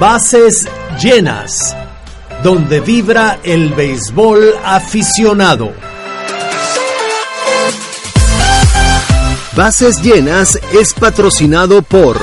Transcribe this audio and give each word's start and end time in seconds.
Bases 0.00 0.68
llenas, 1.02 1.76
donde 2.44 2.78
vibra 2.78 3.40
el 3.42 3.74
béisbol 3.74 4.54
aficionado. 4.64 5.72
Bases 9.56 10.00
llenas 10.00 10.56
es 10.72 10.94
patrocinado 10.94 11.82
por 11.82 12.16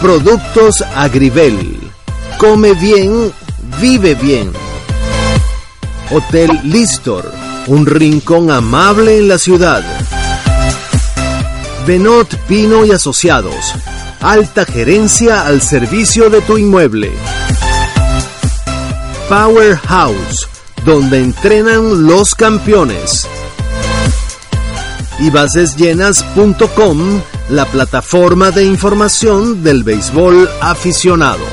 Productos 0.00 0.82
Agribel. 0.96 1.78
Come 2.38 2.72
bien, 2.72 3.30
vive 3.78 4.14
bien. 4.14 4.50
Hotel 6.10 6.58
Listor, 6.64 7.30
un 7.66 7.84
rincón 7.84 8.50
amable 8.50 9.18
en 9.18 9.28
la 9.28 9.36
ciudad. 9.36 9.84
Benot 11.86 12.34
Pino 12.46 12.86
y 12.86 12.92
Asociados, 12.92 13.74
alta 14.20 14.64
gerencia 14.64 15.46
al 15.46 15.60
servicio 15.60 16.30
de 16.30 16.40
tu 16.42 16.58
inmueble. 16.58 17.10
Powerhouse, 19.28 20.48
donde 20.84 21.20
entrenan 21.20 22.06
los 22.06 22.34
campeones. 22.34 23.26
Y 25.18 25.30
basesllenas.com, 25.30 27.20
la 27.50 27.66
plataforma 27.66 28.50
de 28.50 28.64
información 28.64 29.62
del 29.62 29.84
béisbol 29.84 30.48
aficionado. 30.60 31.44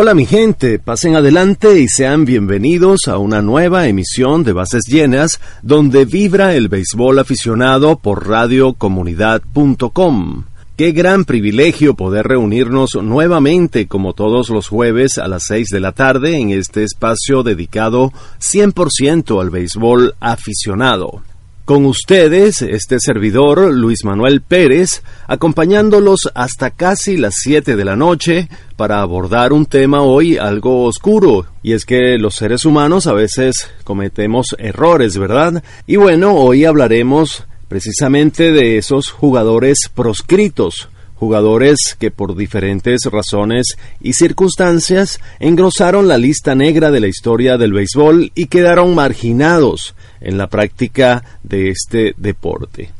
Hola 0.02 0.14
mi 0.14 0.26
gente, 0.26 0.80
pasen 0.80 1.14
adelante 1.14 1.80
y 1.80 1.86
sean 1.86 2.24
bienvenidos 2.24 3.06
a 3.06 3.18
una 3.18 3.40
nueva 3.40 3.86
emisión 3.86 4.42
de 4.42 4.52
Bases 4.52 4.82
Llenas 4.88 5.40
donde 5.62 6.06
vibra 6.06 6.56
el 6.56 6.68
béisbol 6.68 7.20
aficionado 7.20 7.96
por 7.96 8.26
radiocomunidad.com. 8.26 10.44
Qué 10.76 10.90
gran 10.90 11.24
privilegio 11.24 11.94
poder 11.94 12.26
reunirnos 12.26 12.96
nuevamente 13.00 13.86
como 13.86 14.12
todos 14.12 14.48
los 14.48 14.66
jueves 14.66 15.18
a 15.18 15.28
las 15.28 15.44
6 15.44 15.68
de 15.68 15.78
la 15.78 15.92
tarde 15.92 16.36
en 16.36 16.50
este 16.50 16.82
espacio 16.82 17.44
dedicado 17.44 18.12
100% 18.40 19.40
al 19.40 19.50
béisbol 19.50 20.16
aficionado. 20.18 21.22
Con 21.64 21.86
ustedes, 21.86 22.60
este 22.60 22.96
servidor, 22.98 23.72
Luis 23.72 24.04
Manuel 24.04 24.40
Pérez, 24.40 25.04
acompañándolos 25.28 26.28
hasta 26.34 26.70
casi 26.70 27.16
las 27.16 27.34
7 27.36 27.76
de 27.76 27.84
la 27.84 27.94
noche 27.94 28.48
para 28.76 29.00
abordar 29.00 29.52
un 29.52 29.66
tema 29.66 30.02
hoy 30.02 30.38
algo 30.38 30.82
oscuro, 30.86 31.46
y 31.62 31.74
es 31.74 31.84
que 31.84 32.18
los 32.18 32.34
seres 32.34 32.64
humanos 32.64 33.06
a 33.06 33.12
veces 33.12 33.70
cometemos 33.84 34.56
errores, 34.58 35.16
¿verdad? 35.16 35.62
Y 35.86 35.94
bueno, 35.96 36.34
hoy 36.34 36.64
hablaremos 36.64 37.46
precisamente 37.68 38.50
de 38.50 38.76
esos 38.76 39.10
jugadores 39.10 39.88
proscritos, 39.94 40.88
jugadores 41.22 41.96
que 42.00 42.10
por 42.10 42.34
diferentes 42.34 43.02
razones 43.04 43.76
y 44.00 44.14
circunstancias 44.14 45.20
engrosaron 45.38 46.08
la 46.08 46.18
lista 46.18 46.56
negra 46.56 46.90
de 46.90 46.98
la 46.98 47.06
historia 47.06 47.58
del 47.58 47.72
béisbol 47.72 48.32
y 48.34 48.46
quedaron 48.46 48.92
marginados 48.96 49.94
en 50.20 50.36
la 50.36 50.48
práctica 50.48 51.22
de 51.44 51.68
este 51.68 52.14
deporte. 52.16 52.90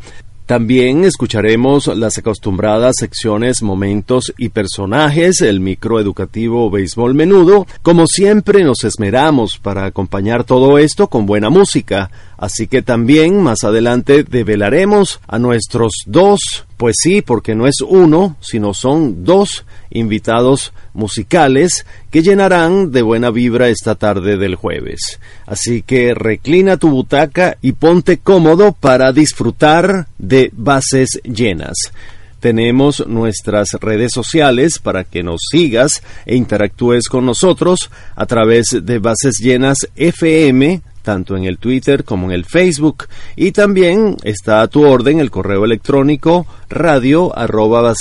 También 0.46 1.04
escucharemos 1.04 1.88
las 1.88 2.18
acostumbradas 2.18 2.94
secciones 2.98 3.60
Momentos 3.60 4.32
y 4.38 4.50
Personajes, 4.50 5.40
el 5.40 5.58
microeducativo 5.58 6.70
Béisbol 6.70 7.14
Menudo. 7.14 7.66
Como 7.82 8.06
siempre 8.06 8.62
nos 8.62 8.84
esmeramos 8.84 9.58
para 9.58 9.84
acompañar 9.86 10.44
todo 10.44 10.78
esto 10.78 11.08
con 11.08 11.26
buena 11.26 11.50
música, 11.50 12.10
así 12.42 12.66
que 12.66 12.82
también 12.82 13.40
más 13.40 13.62
adelante 13.62 14.24
develaremos 14.24 15.20
a 15.28 15.38
nuestros 15.38 15.92
dos, 16.06 16.66
pues 16.76 16.96
sí, 17.00 17.22
porque 17.22 17.54
no 17.54 17.68
es 17.68 17.76
uno, 17.86 18.36
sino 18.40 18.74
son 18.74 19.22
dos 19.22 19.64
invitados 19.90 20.72
musicales 20.92 21.86
que 22.10 22.20
llenarán 22.20 22.90
de 22.90 23.02
buena 23.02 23.30
vibra 23.30 23.68
esta 23.68 23.94
tarde 23.94 24.38
del 24.38 24.56
jueves. 24.56 25.20
Así 25.46 25.82
que 25.82 26.14
reclina 26.14 26.78
tu 26.78 26.90
butaca 26.90 27.58
y 27.62 27.74
ponte 27.74 28.18
cómodo 28.18 28.72
para 28.72 29.12
disfrutar 29.12 30.08
de 30.18 30.50
bases 30.52 31.20
llenas. 31.22 31.92
Tenemos 32.40 33.06
nuestras 33.06 33.68
redes 33.74 34.10
sociales 34.12 34.80
para 34.80 35.04
que 35.04 35.22
nos 35.22 35.42
sigas 35.48 36.02
e 36.26 36.34
interactúes 36.34 37.04
con 37.08 37.24
nosotros 37.24 37.88
a 38.16 38.26
través 38.26 38.66
de 38.82 38.98
Bases 38.98 39.38
Llenas 39.40 39.78
FM, 39.94 40.82
tanto 41.02 41.36
en 41.36 41.44
el 41.44 41.58
Twitter 41.58 42.04
como 42.04 42.26
en 42.26 42.32
el 42.32 42.44
Facebook. 42.44 43.04
Y 43.36 43.52
también 43.52 44.16
está 44.22 44.62
a 44.62 44.68
tu 44.68 44.86
orden 44.86 45.20
el 45.20 45.30
correo 45.30 45.64
electrónico 45.64 46.46
radio 46.68 47.36
arroba 47.36 47.92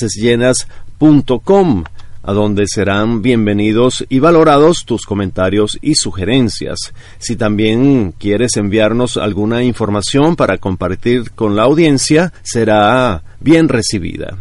a 2.24 2.34
donde 2.34 2.68
serán 2.68 3.22
bienvenidos 3.22 4.06
y 4.08 4.20
valorados 4.20 4.86
tus 4.86 5.06
comentarios 5.06 5.80
y 5.82 5.96
sugerencias. 5.96 6.94
Si 7.18 7.36
también 7.36 8.14
quieres 8.18 8.58
enviarnos 8.58 9.18
alguna 9.18 9.64
información 9.64 10.36
para 10.36 10.60
compartir 10.60 11.32
con 11.32 11.56
la 11.56 11.64
audiencia, 11.64 12.32
será 12.44 13.24
bien 13.40 13.70
recibida. 13.70 14.38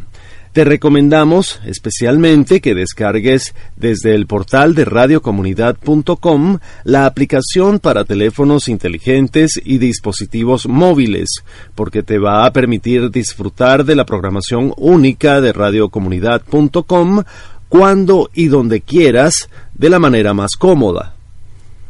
Te 0.53 0.65
recomendamos 0.65 1.61
especialmente 1.65 2.61
que 2.61 2.75
descargues 2.75 3.55
desde 3.77 4.17
el 4.17 4.27
portal 4.27 4.75
de 4.75 4.85
radiocomunidad.com 4.85 6.59
la 6.83 7.07
aplicación 7.07 7.79
para 7.79 8.05
teléfonos 8.05 8.67
inteligentes 8.67 9.53
y 9.65 9.79
dispositivos 9.79 10.67
móviles, 10.67 11.29
porque 11.77 12.03
te 12.03 12.19
va 12.19 12.47
a 12.47 12.53
permitir 12.53 13.13
disfrutar 13.13 13.85
de 13.85 13.95
la 13.95 14.05
programación 14.05 14.75
única 14.77 15.41
de 15.41 15.53
radiocomunidad.com 15.53 17.23
cuando 17.69 18.29
y 18.35 18.49
donde 18.49 18.81
quieras 18.81 19.49
de 19.75 19.89
la 19.89 20.01
manera 20.01 20.35
más 20.35 20.57
cómoda. 20.59 21.15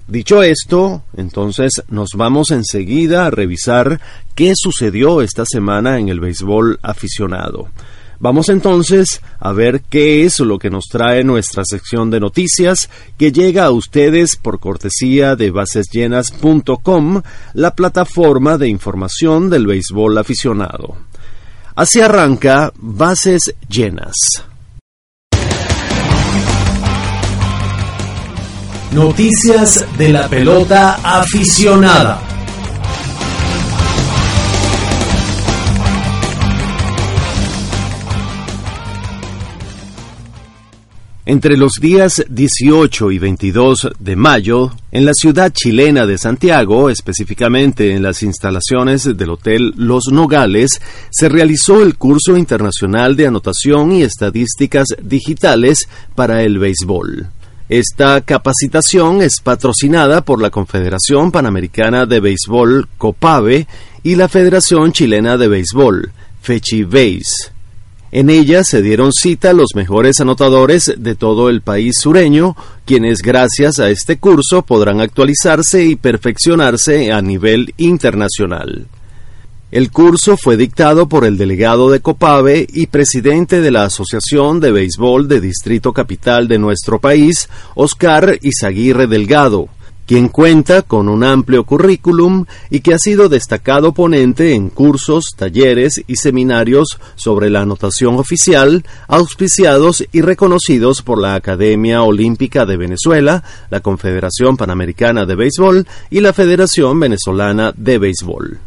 Dicho 0.07 0.43
esto, 0.43 1.03
entonces 1.17 1.83
nos 1.89 2.11
vamos 2.15 2.51
enseguida 2.51 3.25
a 3.25 3.31
revisar 3.31 4.03
qué 4.35 4.53
sucedió 4.55 5.23
esta 5.23 5.45
semana 5.47 5.99
en 5.99 6.11
el 6.11 6.21
béisbol 6.21 6.79
aficionado. 6.83 7.71
Vamos 8.21 8.51
entonces 8.51 9.23
a 9.39 9.53
ver 9.53 9.81
qué 9.89 10.25
es 10.25 10.41
lo 10.41 10.59
que 10.59 10.69
nos 10.69 10.85
trae 10.89 11.25
nuestra 11.25 11.65
sección 11.65 12.11
de 12.11 12.21
noticias 12.21 12.91
que 13.17 13.33
llega 13.33 13.65
a 13.65 13.71
ustedes 13.71 14.37
por 14.37 14.61
cortesía 14.61 15.37
de 15.37 15.51
basesllenas.com, 15.51 17.23
la 17.55 17.75
plataforma 17.75 18.59
de 18.59 18.69
información 18.69 19.49
del 19.49 19.67
béisbol 19.67 20.19
aficionado. 20.19 20.99
Así 21.75 22.03
arranca 22.03 22.75
Bases 22.77 23.55
Llenas. 23.71 24.15
Noticias 28.93 29.87
de 29.97 30.11
la 30.11 30.29
pelota 30.29 31.01
aficionada. 31.03 32.30
Entre 41.31 41.57
los 41.57 41.75
días 41.81 42.25
18 42.29 43.13
y 43.13 43.21
22 43.21 43.91
de 44.01 44.17
mayo, 44.17 44.73
en 44.91 45.05
la 45.05 45.15
ciudad 45.15 45.53
chilena 45.53 46.05
de 46.05 46.19
Santiago, 46.19 46.91
específicamente 46.91 47.95
en 47.95 48.03
las 48.03 48.25
instalaciones 48.25 49.17
del 49.17 49.31
Hotel 49.31 49.73
Los 49.77 50.07
Nogales, 50.11 50.81
se 51.09 51.29
realizó 51.29 51.85
el 51.85 51.97
curso 51.97 52.37
internacional 52.37 53.15
de 53.15 53.29
anotación 53.29 53.93
y 53.93 54.03
estadísticas 54.03 54.89
digitales 55.05 55.89
para 56.17 56.43
el 56.43 56.59
béisbol. 56.59 57.29
Esta 57.69 58.23
capacitación 58.23 59.23
es 59.23 59.41
patrocinada 59.41 60.25
por 60.25 60.43
la 60.43 60.51
Confederación 60.51 61.31
Panamericana 61.31 62.07
de 62.07 62.19
Béisbol 62.19 62.89
COPAVE 62.99 63.69
y 64.03 64.17
la 64.17 64.29
Federación 64.29 64.91
Chilena 64.91 65.37
de 65.37 65.47
Béisbol, 65.47 66.11
FECHIBASE. 66.43 67.60
En 68.13 68.29
ella 68.29 68.65
se 68.65 68.83
dieron 68.83 69.13
cita 69.13 69.53
los 69.53 69.69
mejores 69.77 70.21
anotadores 70.21 70.93
de 70.97 71.15
todo 71.15 71.49
el 71.49 71.61
país 71.61 71.97
sureño, 72.01 72.57
quienes 72.85 73.23
gracias 73.23 73.79
a 73.79 73.89
este 73.89 74.19
curso 74.19 74.63
podrán 74.63 75.01
actualizarse 75.01 75.85
y 75.85 75.95
perfeccionarse 75.95 77.13
a 77.13 77.23
nivel 77.23 77.73
internacional. 77.77 78.89
El 79.71 79.93
curso 79.93 80.37
fue 80.37 80.57
dictado 80.57 81.09
por 81.09 81.25
el 81.25 81.39
delegado 81.39 81.91
de 81.91 82.01
Copave 82.01 82.67
y 82.69 82.89
presidente 82.89 83.61
de 83.61 83.71
la 83.71 83.85
Asociación 83.85 84.59
de 84.59 84.73
Béisbol 84.73 85.29
de 85.29 85.41
Distrito 85.41 85.93
Capital 85.93 86.49
de 86.49 86.59
nuestro 86.59 86.99
país, 86.99 87.49
Oscar 87.77 88.41
Izaguirre 88.43 89.07
Delgado, 89.07 89.69
quien 90.11 90.27
cuenta 90.27 90.83
con 90.83 91.09
un 91.09 91.23
amplio 91.23 91.63
currículum 91.63 92.45
y 92.69 92.81
que 92.81 92.95
ha 92.95 92.99
sido 92.99 93.29
destacado 93.29 93.95
ponente 93.95 94.55
en 94.55 94.69
cursos, 94.69 95.27
talleres 95.37 96.03
y 96.09 96.17
seminarios 96.17 96.99
sobre 97.15 97.49
la 97.49 97.61
anotación 97.61 98.17
oficial, 98.17 98.85
auspiciados 99.07 100.05
y 100.11 100.21
reconocidos 100.23 101.03
por 101.03 101.21
la 101.23 101.37
Academia 101.37 102.03
Olímpica 102.03 102.67
de 102.67 102.77
Venezuela, 102.77 103.45
la 103.71 103.79
Confederación 103.83 104.57
Panamericana 104.57 105.27
de 105.27 105.37
Béisbol 105.37 105.87
y 106.11 106.19
la 106.19 106.33
Federación 106.33 106.99
Venezolana 106.99 107.73
de 107.77 107.99
Béisbol. 107.99 108.59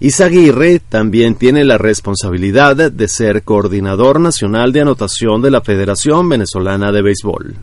Isaguirre 0.00 0.80
también 0.80 1.36
tiene 1.36 1.62
la 1.62 1.78
responsabilidad 1.78 2.90
de 2.90 3.08
ser 3.08 3.44
coordinador 3.44 4.18
nacional 4.18 4.72
de 4.72 4.80
anotación 4.80 5.40
de 5.40 5.52
la 5.52 5.60
Federación 5.60 6.28
Venezolana 6.28 6.90
de 6.90 7.02
Béisbol. 7.02 7.54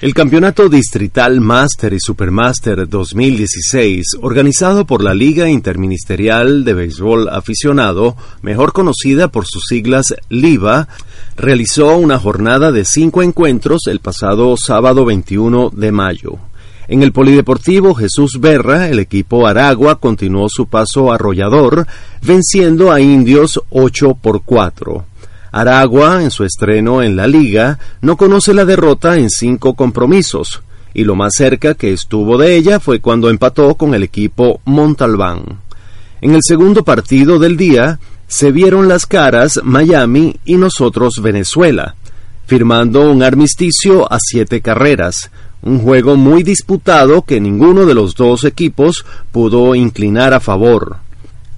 El 0.00 0.14
Campeonato 0.14 0.70
Distrital 0.70 1.42
Master 1.42 1.92
y 1.92 2.00
Supermaster 2.00 2.88
2016, 2.88 4.16
organizado 4.22 4.86
por 4.86 5.04
la 5.04 5.12
Liga 5.12 5.50
Interministerial 5.50 6.64
de 6.64 6.72
Béisbol 6.72 7.28
Aficionado, 7.28 8.16
mejor 8.40 8.72
conocida 8.72 9.28
por 9.28 9.44
sus 9.46 9.64
siglas 9.68 10.14
LIVA, 10.30 10.88
realizó 11.36 11.98
una 11.98 12.18
jornada 12.18 12.72
de 12.72 12.86
cinco 12.86 13.22
encuentros 13.22 13.88
el 13.88 14.00
pasado 14.00 14.54
sábado 14.56 15.04
21 15.04 15.68
de 15.68 15.92
mayo. 15.92 16.38
En 16.88 17.02
el 17.02 17.12
Polideportivo 17.12 17.94
Jesús 17.94 18.38
Berra, 18.40 18.88
el 18.88 19.00
equipo 19.00 19.46
Aragua 19.46 20.00
continuó 20.00 20.48
su 20.48 20.66
paso 20.66 21.12
arrollador, 21.12 21.86
venciendo 22.22 22.90
a 22.90 23.02
Indios 23.02 23.60
8 23.68 24.14
por 24.14 24.44
4. 24.44 25.04
Aragua, 25.52 26.22
en 26.22 26.30
su 26.30 26.44
estreno 26.44 27.02
en 27.02 27.16
la 27.16 27.26
liga, 27.26 27.78
no 28.00 28.16
conoce 28.16 28.54
la 28.54 28.64
derrota 28.64 29.16
en 29.16 29.30
cinco 29.30 29.74
compromisos, 29.74 30.62
y 30.94 31.04
lo 31.04 31.14
más 31.14 31.34
cerca 31.34 31.74
que 31.74 31.92
estuvo 31.92 32.38
de 32.38 32.56
ella 32.56 32.80
fue 32.80 33.00
cuando 33.00 33.30
empató 33.30 33.74
con 33.74 33.94
el 33.94 34.02
equipo 34.02 34.60
Montalbán. 34.64 35.60
En 36.20 36.34
el 36.34 36.42
segundo 36.42 36.84
partido 36.84 37.38
del 37.38 37.56
día, 37.56 37.98
se 38.26 38.52
vieron 38.52 38.88
las 38.88 39.06
caras 39.06 39.60
Miami 39.64 40.36
y 40.44 40.56
nosotros 40.56 41.20
Venezuela, 41.20 41.96
firmando 42.46 43.10
un 43.10 43.22
armisticio 43.22 44.10
a 44.12 44.18
siete 44.20 44.60
carreras, 44.60 45.30
un 45.62 45.80
juego 45.80 46.16
muy 46.16 46.42
disputado 46.42 47.22
que 47.22 47.40
ninguno 47.40 47.86
de 47.86 47.94
los 47.94 48.14
dos 48.14 48.44
equipos 48.44 49.04
pudo 49.30 49.74
inclinar 49.74 50.32
a 50.32 50.40
favor. 50.40 50.98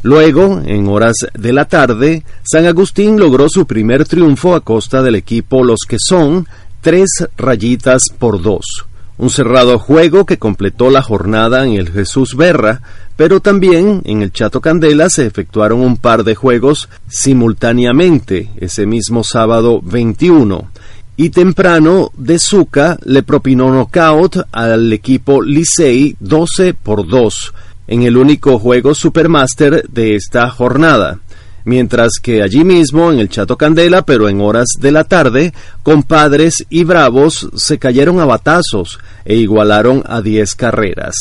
Luego, 0.03 0.61
en 0.65 0.89
horas 0.89 1.15
de 1.33 1.53
la 1.53 1.67
tarde, 1.67 2.25
San 2.43 2.67
Agustín 2.67 3.21
logró 3.21 3.49
su 3.49 3.67
primer 3.67 4.05
triunfo 4.05 4.55
a 4.55 4.61
costa 4.61 5.01
del 5.01 5.15
equipo 5.15 5.63
Los 5.63 5.81
que 5.89 5.99
son 6.01 6.49
tres 6.81 7.29
rayitas 7.37 8.09
por 8.19 8.43
dos. 8.43 8.87
Un 9.17 9.31
cerrado 9.31 9.79
juego 9.79 10.27
que 10.27 10.39
completó 10.39 10.91
la 10.91 11.03
jornada 11.03 11.65
en 11.65 11.75
el 11.75 11.93
Jesús 11.93 12.35
Berra, 12.37 12.83
pero 13.15 13.39
también 13.39 14.03
en 14.05 14.23
el 14.23 14.33
Chato 14.33 14.61
Candela 14.61 15.09
se 15.09 15.25
efectuaron 15.25 15.81
un 15.81 15.97
par 15.97 16.25
de 16.25 16.35
juegos 16.35 16.89
simultáneamente 17.07 18.51
ese 18.57 18.87
mismo 18.87 19.23
sábado 19.23 19.81
21. 19.83 20.69
Y 21.17 21.31
temprano, 21.31 22.11
De 22.17 22.41
Zuca 22.41 22.99
le 23.05 23.23
propinó 23.23 23.71
knockout 23.71 24.49
al 24.51 24.93
equipo 24.93 25.43
Licey 25.43 26.17
12 26.19 26.75
por 26.75 27.07
2 27.07 27.53
en 27.87 28.03
el 28.03 28.17
único 28.17 28.59
juego 28.59 28.95
Supermaster 28.95 29.89
de 29.89 30.15
esta 30.15 30.49
jornada. 30.51 31.21
Mientras 31.65 32.15
que 32.21 32.43
allí 32.43 32.65
mismo, 32.65 33.13
en 33.13 33.21
el 33.21 33.29
Chato 33.29 33.57
Candela, 33.57 34.03
pero 34.03 34.29
en 34.29 34.41
horas 34.41 34.67
de 34.81 34.91
la 34.91 35.05
tarde, 35.05 35.53
compadres 35.83 36.67
y 36.69 36.85
bravos 36.85 37.49
se 37.55 37.79
cayeron 37.79 38.21
a 38.21 38.25
batazos 38.25 38.99
e 39.25 39.37
igualaron 39.37 40.03
a 40.07 40.23
10 40.23 40.55
carreras. 40.57 41.15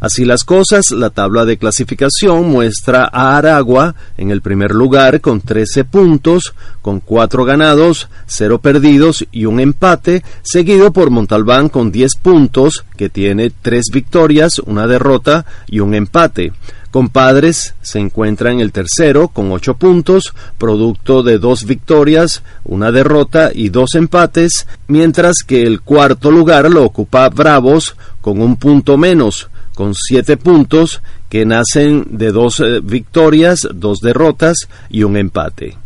Así 0.00 0.24
las 0.24 0.44
cosas, 0.44 0.90
la 0.90 1.10
tabla 1.10 1.44
de 1.44 1.58
clasificación 1.58 2.48
muestra 2.48 3.08
a 3.12 3.36
Aragua 3.36 3.94
en 4.16 4.30
el 4.30 4.42
primer 4.42 4.72
lugar 4.72 5.20
con 5.20 5.40
13 5.40 5.84
puntos, 5.84 6.54
con 6.82 7.00
4 7.00 7.44
ganados, 7.44 8.08
0 8.26 8.60
perdidos 8.60 9.26
y 9.32 9.46
un 9.46 9.60
empate, 9.60 10.22
seguido 10.42 10.92
por 10.92 11.10
Montalbán 11.10 11.68
con 11.68 11.90
10 11.90 12.16
puntos, 12.22 12.84
que 12.96 13.08
tiene 13.08 13.50
3 13.62 13.86
victorias, 13.92 14.60
una 14.60 14.86
derrota 14.86 15.46
y 15.66 15.80
un 15.80 15.94
empate. 15.94 16.52
Compadres 16.90 17.74
se 17.82 17.98
encuentra 17.98 18.50
en 18.50 18.60
el 18.60 18.72
tercero 18.72 19.28
con 19.28 19.52
8 19.52 19.74
puntos, 19.74 20.32
producto 20.56 21.22
de 21.22 21.38
dos 21.38 21.64
victorias, 21.64 22.42
una 22.64 22.90
derrota 22.90 23.50
y 23.54 23.68
dos 23.68 23.94
empates, 23.94 24.66
mientras 24.86 25.42
que 25.46 25.64
el 25.64 25.82
cuarto 25.82 26.30
lugar 26.30 26.70
lo 26.70 26.84
ocupa 26.84 27.28
Bravos 27.28 27.94
con 28.22 28.40
un 28.40 28.56
punto 28.56 28.96
menos, 28.96 29.50
con 29.78 29.94
siete 29.94 30.36
puntos 30.36 31.02
que 31.28 31.46
nacen 31.46 32.04
de 32.10 32.32
dos 32.32 32.58
eh, 32.58 32.80
victorias, 32.82 33.68
dos 33.72 34.00
derrotas 34.00 34.68
y 34.90 35.04
un 35.04 35.16
empate. 35.16 35.76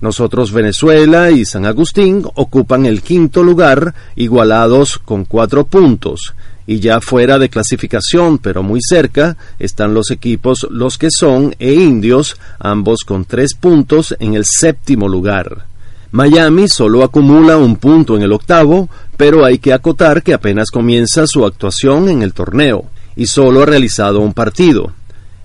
Nosotros 0.00 0.52
Venezuela 0.52 1.32
y 1.32 1.44
San 1.44 1.66
Agustín 1.66 2.24
ocupan 2.36 2.86
el 2.86 3.02
quinto 3.02 3.42
lugar, 3.42 3.92
igualados 4.14 4.98
con 4.98 5.24
cuatro 5.24 5.64
puntos. 5.64 6.32
Y 6.64 6.78
ya 6.78 7.00
fuera 7.00 7.40
de 7.40 7.48
clasificación, 7.48 8.38
pero 8.38 8.62
muy 8.62 8.80
cerca, 8.82 9.36
están 9.58 9.94
los 9.94 10.12
equipos 10.12 10.68
Los 10.70 10.96
que 10.96 11.08
son 11.10 11.52
e 11.58 11.74
Indios, 11.74 12.36
ambos 12.60 13.00
con 13.04 13.24
tres 13.24 13.54
puntos 13.54 14.14
en 14.20 14.34
el 14.34 14.44
séptimo 14.44 15.08
lugar. 15.08 15.66
Miami 16.12 16.68
solo 16.68 17.02
acumula 17.02 17.56
un 17.56 17.74
punto 17.78 18.14
en 18.14 18.22
el 18.22 18.32
octavo, 18.32 18.88
pero 19.16 19.44
hay 19.44 19.58
que 19.58 19.72
acotar 19.72 20.22
que 20.22 20.34
apenas 20.34 20.70
comienza 20.70 21.26
su 21.26 21.44
actuación 21.44 22.08
en 22.08 22.22
el 22.22 22.32
torneo 22.32 22.84
y 23.16 23.26
solo 23.26 23.62
ha 23.62 23.66
realizado 23.66 24.20
un 24.20 24.32
partido. 24.32 24.92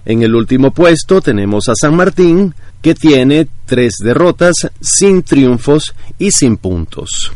En 0.06 0.22
el 0.22 0.36
último 0.36 0.72
puesto 0.72 1.22
tenemos 1.22 1.68
a 1.68 1.74
San 1.76 1.96
Martín, 1.96 2.54
que 2.82 2.94
tiene 2.94 3.48
tres 3.66 3.96
derrotas, 4.04 4.54
sin 4.80 5.24
triunfos 5.24 5.96
y 6.20 6.32
sin 6.32 6.58
puntos. 6.58 7.32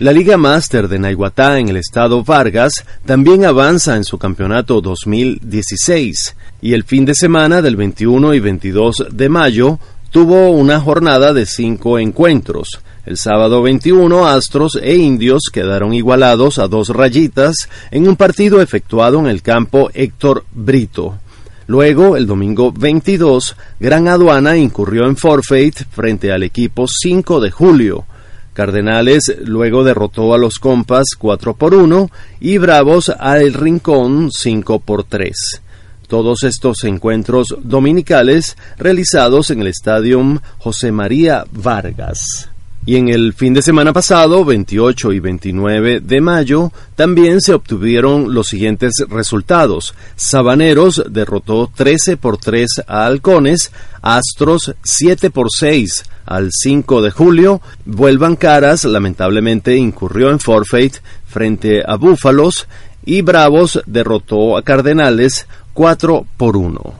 La 0.00 0.10
Liga 0.10 0.36
Master 0.36 0.88
de 0.88 0.98
Naiguatá 0.98 1.60
en 1.60 1.68
el 1.68 1.76
estado 1.76 2.24
Vargas 2.24 2.84
también 3.06 3.44
avanza 3.44 3.94
en 3.94 4.02
su 4.02 4.18
campeonato 4.18 4.80
2016 4.80 6.34
y 6.62 6.72
el 6.72 6.82
fin 6.82 7.04
de 7.04 7.14
semana 7.14 7.62
del 7.62 7.76
21 7.76 8.34
y 8.34 8.40
22 8.40 9.06
de 9.12 9.28
mayo 9.28 9.78
tuvo 10.14 10.50
una 10.50 10.78
jornada 10.78 11.32
de 11.32 11.44
cinco 11.44 11.98
encuentros, 11.98 12.80
el 13.04 13.16
sábado 13.16 13.62
21, 13.62 14.28
Astros 14.28 14.78
e 14.80 14.94
Indios 14.94 15.50
quedaron 15.52 15.92
igualados 15.92 16.60
a 16.60 16.68
dos 16.68 16.90
rayitas 16.90 17.68
en 17.90 18.06
un 18.06 18.14
partido 18.14 18.62
efectuado 18.62 19.18
en 19.18 19.26
el 19.26 19.42
campo 19.42 19.90
Héctor 19.92 20.44
Brito. 20.52 21.18
Luego, 21.66 22.16
el 22.16 22.28
domingo 22.28 22.70
22, 22.70 23.56
Gran 23.80 24.06
Aduana 24.06 24.56
incurrió 24.56 25.04
en 25.06 25.16
forfeit 25.16 25.82
frente 25.90 26.30
al 26.30 26.44
equipo 26.44 26.86
5 26.86 27.40
de 27.40 27.50
julio. 27.50 28.04
Cardenales 28.52 29.36
luego 29.44 29.82
derrotó 29.82 30.32
a 30.32 30.38
los 30.38 30.60
Compas 30.60 31.06
4 31.18 31.54
por 31.54 31.74
1 31.74 32.08
y 32.38 32.58
Bravos 32.58 33.10
a 33.18 33.40
El 33.40 33.52
Rincón 33.52 34.30
5 34.30 34.78
por 34.78 35.02
3. 35.02 35.63
Todos 36.06 36.42
estos 36.44 36.84
encuentros 36.84 37.56
dominicales 37.62 38.56
realizados 38.78 39.50
en 39.50 39.60
el 39.60 39.68
Estadio 39.68 40.40
José 40.58 40.92
María 40.92 41.44
Vargas. 41.50 42.48
Y 42.86 42.96
en 42.96 43.08
el 43.08 43.32
fin 43.32 43.54
de 43.54 43.62
semana 43.62 43.94
pasado, 43.94 44.44
28 44.44 45.12
y 45.12 45.18
29 45.18 46.00
de 46.00 46.20
mayo, 46.20 46.70
también 46.96 47.40
se 47.40 47.54
obtuvieron 47.54 48.34
los 48.34 48.48
siguientes 48.48 48.92
resultados. 49.08 49.94
Sabaneros 50.16 51.02
derrotó 51.08 51.70
13 51.74 52.18
por 52.18 52.36
3 52.36 52.82
a 52.86 53.06
Halcones, 53.06 53.72
Astros 54.02 54.74
7 54.82 55.30
por 55.30 55.46
6 55.50 56.04
al 56.26 56.50
5 56.52 57.00
de 57.00 57.10
julio, 57.10 57.62
Vuelvan 57.86 58.36
Caras 58.36 58.84
lamentablemente 58.84 59.76
incurrió 59.76 60.30
en 60.30 60.38
forfeit 60.38 60.96
frente 61.26 61.82
a 61.86 61.96
Búfalos 61.96 62.66
y 63.06 63.22
Bravos 63.22 63.82
derrotó 63.86 64.58
a 64.58 64.62
Cardenales 64.62 65.46
4 65.74 66.26
por 66.36 66.56
1. 66.56 66.94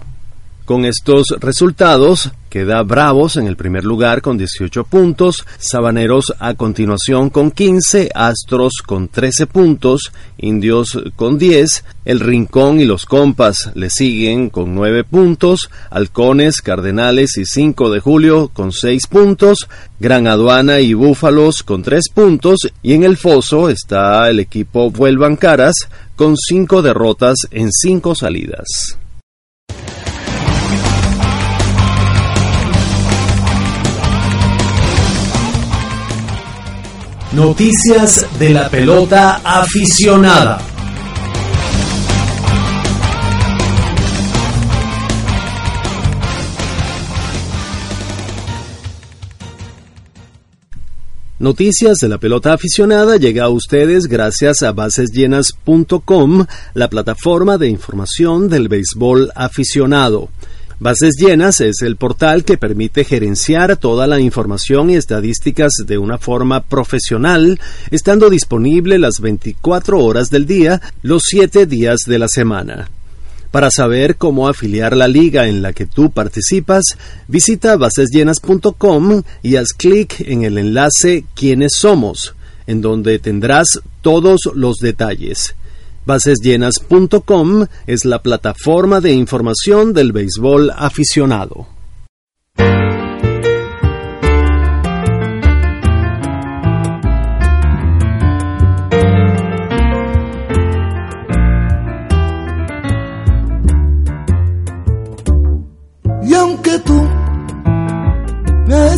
Con 0.64 0.86
estos 0.86 1.26
resultados, 1.40 2.32
queda 2.48 2.82
Bravos 2.82 3.36
en 3.36 3.46
el 3.46 3.54
primer 3.54 3.84
lugar 3.84 4.22
con 4.22 4.38
18 4.38 4.84
puntos, 4.84 5.44
Sabaneros 5.58 6.32
a 6.38 6.54
continuación 6.54 7.28
con 7.28 7.50
15, 7.50 8.10
Astros 8.14 8.74
con 8.86 9.08
13 9.08 9.46
puntos, 9.46 10.10
Indios 10.38 10.98
con 11.16 11.36
10, 11.36 11.84
El 12.06 12.20
Rincón 12.20 12.80
y 12.80 12.86
los 12.86 13.04
Compas 13.04 13.72
le 13.74 13.90
siguen 13.90 14.48
con 14.48 14.74
9 14.74 15.04
puntos, 15.04 15.68
Halcones, 15.90 16.62
Cardenales 16.62 17.36
y 17.36 17.44
5 17.44 17.90
de 17.90 18.00
Julio 18.00 18.50
con 18.54 18.72
6 18.72 19.06
puntos, 19.08 19.68
Gran 20.00 20.26
Aduana 20.26 20.80
y 20.80 20.94
Búfalos 20.94 21.62
con 21.62 21.82
3 21.82 22.04
puntos 22.14 22.60
y 22.82 22.94
en 22.94 23.04
el 23.04 23.18
foso 23.18 23.68
está 23.68 24.30
el 24.30 24.40
equipo 24.40 24.90
Vuelvan 24.90 25.36
Caras 25.36 25.74
con 26.16 26.36
5 26.36 26.82
derrotas 26.82 27.36
en 27.50 27.70
5 27.70 28.14
salidas. 28.14 28.98
Noticias 37.32 38.26
de 38.38 38.50
la 38.50 38.68
pelota 38.68 39.40
aficionada. 39.44 40.73
Noticias 51.40 51.98
de 51.98 52.08
la 52.08 52.18
pelota 52.18 52.52
aficionada 52.52 53.16
llega 53.16 53.46
a 53.46 53.48
ustedes 53.48 54.06
gracias 54.06 54.62
a 54.62 54.70
basesllenas.com, 54.70 56.46
la 56.74 56.88
plataforma 56.88 57.58
de 57.58 57.68
información 57.68 58.48
del 58.48 58.68
béisbol 58.68 59.32
aficionado. 59.34 60.28
Bases 60.78 61.16
Llenas 61.18 61.60
es 61.60 61.82
el 61.82 61.96
portal 61.96 62.44
que 62.44 62.56
permite 62.56 63.04
gerenciar 63.04 63.76
toda 63.76 64.06
la 64.06 64.20
información 64.20 64.90
y 64.90 64.94
estadísticas 64.94 65.72
de 65.84 65.98
una 65.98 66.18
forma 66.18 66.62
profesional, 66.62 67.58
estando 67.90 68.30
disponible 68.30 69.00
las 69.00 69.18
24 69.18 69.98
horas 69.98 70.30
del 70.30 70.46
día, 70.46 70.80
los 71.02 71.24
7 71.26 71.66
días 71.66 72.02
de 72.06 72.18
la 72.20 72.28
semana. 72.28 72.88
Para 73.54 73.70
saber 73.70 74.16
cómo 74.16 74.48
afiliar 74.48 74.96
la 74.96 75.06
liga 75.06 75.46
en 75.46 75.62
la 75.62 75.72
que 75.72 75.86
tú 75.86 76.10
participas, 76.10 76.82
visita 77.28 77.76
basesllenas.com 77.76 79.22
y 79.44 79.54
haz 79.54 79.68
clic 79.78 80.16
en 80.26 80.42
el 80.42 80.58
enlace 80.58 81.24
Quiénes 81.36 81.76
somos, 81.76 82.34
en 82.66 82.80
donde 82.80 83.20
tendrás 83.20 83.78
todos 84.02 84.40
los 84.54 84.78
detalles. 84.78 85.54
Basesllenas.com 86.04 87.66
es 87.86 88.04
la 88.04 88.22
plataforma 88.22 89.00
de 89.00 89.12
información 89.12 89.92
del 89.92 90.10
béisbol 90.10 90.72
aficionado. 90.76 91.73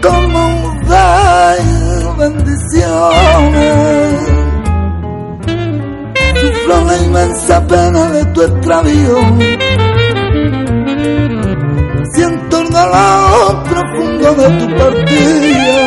Como, 0.00 0.74
de 0.88 0.96
bendiciones 2.18 3.86
sufro 6.40 6.84
la 6.84 6.96
inmensa 6.98 7.66
pena 7.66 8.10
de 8.10 8.24
tu 8.26 8.42
extravío. 8.42 9.16
Siento 12.12 12.60
el 12.60 12.68
dolor 12.70 13.62
profundo 13.64 14.34
de 14.34 14.48
tu 14.58 14.76
partida. 14.76 15.78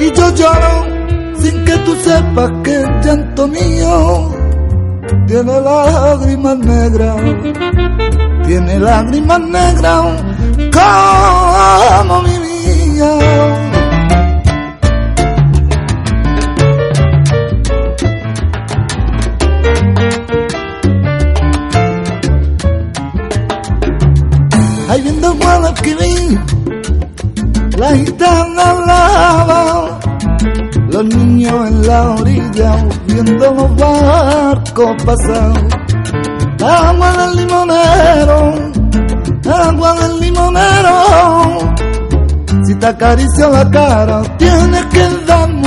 Y 0.00 0.12
yo 0.12 0.34
lloro 0.34 0.86
sin 1.38 1.64
que 1.64 1.76
tú 1.78 1.94
sepas 1.96 2.50
que 2.64 2.74
el 2.76 3.00
llanto 3.02 3.48
mío 3.48 4.41
tiene 5.26 5.60
lágrimas 5.60 6.58
negras. 6.58 7.16
Tiene 8.46 8.78
lágrimas 8.78 9.40
negras 9.40 10.22
como 10.72 12.22
mi 12.22 12.38
vida. 12.38 13.72
la 27.82 27.96
gitana 27.96 28.74
lava, 28.86 30.01
los 31.02 31.14
niños 31.16 31.68
en 31.68 31.86
la 31.86 32.10
orilla 32.10 32.86
viendo 33.06 33.52
los 33.54 33.76
barcos 33.76 35.02
pasar. 35.04 35.52
Agua 36.62 37.12
del 37.16 37.36
limonero, 37.36 38.54
agua 39.52 39.94
del 40.00 40.20
limonero. 40.20 41.58
Si 42.64 42.74
te 42.76 42.86
acaricio 42.86 43.50
la 43.50 43.68
cara, 43.70 44.22
tienes 44.38 44.84
que 44.86 45.08
darme 45.26 45.61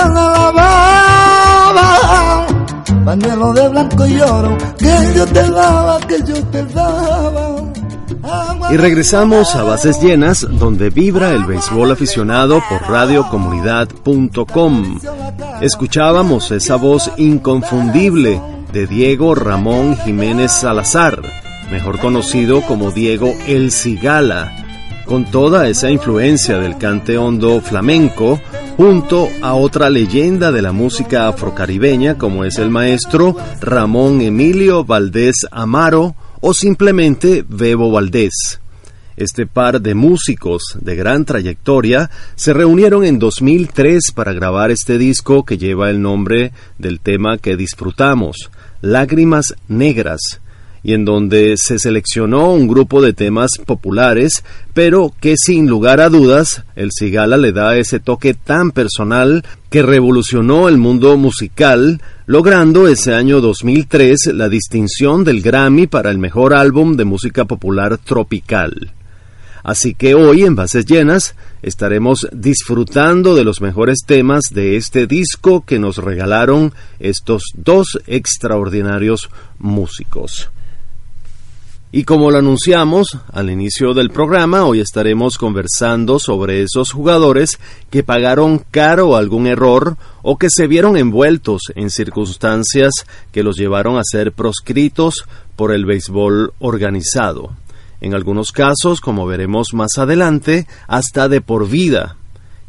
tan 0.00 0.14
lavaba, 0.14 0.56
pañuelo 3.04 3.52
de 3.52 3.68
blanco 3.68 4.06
y 4.06 4.18
oro, 4.20 4.56
que 4.78 5.12
yo 5.14 5.26
te 5.26 5.50
daba, 5.50 6.00
que 6.00 6.22
yo 6.22 6.42
te 6.46 6.64
daba. 6.64 7.56
Y 8.70 8.76
regresamos 8.76 9.54
a 9.56 9.64
Bases 9.64 10.00
Llenas, 10.00 10.46
donde 10.48 10.90
vibra 10.90 11.30
el 11.30 11.44
béisbol 11.44 11.92
aficionado 11.92 12.62
por 12.68 12.82
radiocomunidad.com. 12.88 15.00
Escuchábamos 15.60 16.50
esa 16.50 16.74
voz 16.76 17.10
inconfundible 17.16 18.42
de 18.72 18.86
Diego 18.86 19.34
Ramón 19.34 19.96
Jiménez 19.96 20.52
Salazar, 20.52 21.22
mejor 21.72 21.98
conocido 21.98 22.60
como 22.62 22.90
Diego 22.90 23.34
El 23.46 23.72
Cigala 23.72 24.60
con 25.10 25.24
toda 25.24 25.66
esa 25.66 25.90
influencia 25.90 26.58
del 26.58 26.78
cante 26.78 27.18
hondo 27.18 27.60
flamenco, 27.60 28.40
junto 28.80 29.28
a 29.42 29.52
otra 29.52 29.90
leyenda 29.90 30.50
de 30.52 30.62
la 30.62 30.72
música 30.72 31.28
afrocaribeña 31.28 32.16
como 32.16 32.46
es 32.46 32.56
el 32.56 32.70
maestro 32.70 33.36
Ramón 33.60 34.22
Emilio 34.22 34.86
Valdés 34.86 35.34
Amaro 35.50 36.14
o 36.40 36.54
simplemente 36.54 37.44
Bebo 37.46 37.90
Valdés. 37.90 38.58
Este 39.18 39.46
par 39.46 39.82
de 39.82 39.94
músicos 39.94 40.62
de 40.80 40.96
gran 40.96 41.26
trayectoria 41.26 42.10
se 42.36 42.54
reunieron 42.54 43.04
en 43.04 43.18
2003 43.18 44.12
para 44.14 44.32
grabar 44.32 44.70
este 44.70 44.96
disco 44.96 45.44
que 45.44 45.58
lleva 45.58 45.90
el 45.90 46.00
nombre 46.00 46.54
del 46.78 47.00
tema 47.00 47.36
que 47.36 47.58
disfrutamos, 47.58 48.50
Lágrimas 48.80 49.56
Negras, 49.68 50.40
y 50.82 50.94
en 50.94 51.04
donde 51.04 51.54
se 51.56 51.78
seleccionó 51.78 52.52
un 52.52 52.66
grupo 52.66 53.02
de 53.02 53.12
temas 53.12 53.50
populares, 53.66 54.44
pero 54.72 55.12
que 55.20 55.34
sin 55.36 55.68
lugar 55.68 56.00
a 56.00 56.08
dudas 56.08 56.64
el 56.74 56.90
Cigala 56.96 57.36
le 57.36 57.52
da 57.52 57.76
ese 57.76 58.00
toque 58.00 58.34
tan 58.34 58.70
personal 58.70 59.44
que 59.68 59.82
revolucionó 59.82 60.68
el 60.68 60.78
mundo 60.78 61.16
musical, 61.16 62.00
logrando 62.26 62.88
ese 62.88 63.14
año 63.14 63.40
2003 63.40 64.30
la 64.34 64.48
distinción 64.48 65.24
del 65.24 65.42
Grammy 65.42 65.86
para 65.86 66.10
el 66.10 66.18
mejor 66.18 66.54
álbum 66.54 66.96
de 66.96 67.04
música 67.04 67.44
popular 67.44 67.98
tropical. 67.98 68.92
Así 69.62 69.94
que 69.94 70.14
hoy 70.14 70.44
en 70.44 70.54
Bases 70.54 70.86
Llenas 70.86 71.34
estaremos 71.60 72.26
disfrutando 72.32 73.34
de 73.34 73.44
los 73.44 73.60
mejores 73.60 73.98
temas 74.06 74.44
de 74.50 74.76
este 74.76 75.06
disco 75.06 75.64
que 75.66 75.78
nos 75.78 75.98
regalaron 75.98 76.72
estos 76.98 77.42
dos 77.54 78.00
extraordinarios 78.06 79.28
músicos. 79.58 80.50
Y 81.92 82.04
como 82.04 82.30
lo 82.30 82.38
anunciamos 82.38 83.18
al 83.32 83.50
inicio 83.50 83.94
del 83.94 84.10
programa, 84.10 84.64
hoy 84.64 84.78
estaremos 84.78 85.36
conversando 85.36 86.20
sobre 86.20 86.62
esos 86.62 86.92
jugadores 86.92 87.58
que 87.90 88.04
pagaron 88.04 88.62
caro 88.70 89.16
algún 89.16 89.48
error 89.48 89.96
o 90.22 90.38
que 90.38 90.50
se 90.50 90.68
vieron 90.68 90.96
envueltos 90.96 91.62
en 91.74 91.90
circunstancias 91.90 92.92
que 93.32 93.42
los 93.42 93.56
llevaron 93.56 93.98
a 93.98 94.04
ser 94.04 94.30
proscritos 94.30 95.24
por 95.56 95.74
el 95.74 95.84
béisbol 95.84 96.52
organizado. 96.60 97.50
En 98.00 98.14
algunos 98.14 98.52
casos, 98.52 99.00
como 99.00 99.26
veremos 99.26 99.74
más 99.74 99.98
adelante, 99.98 100.68
hasta 100.86 101.28
de 101.28 101.40
por 101.40 101.68
vida, 101.68 102.16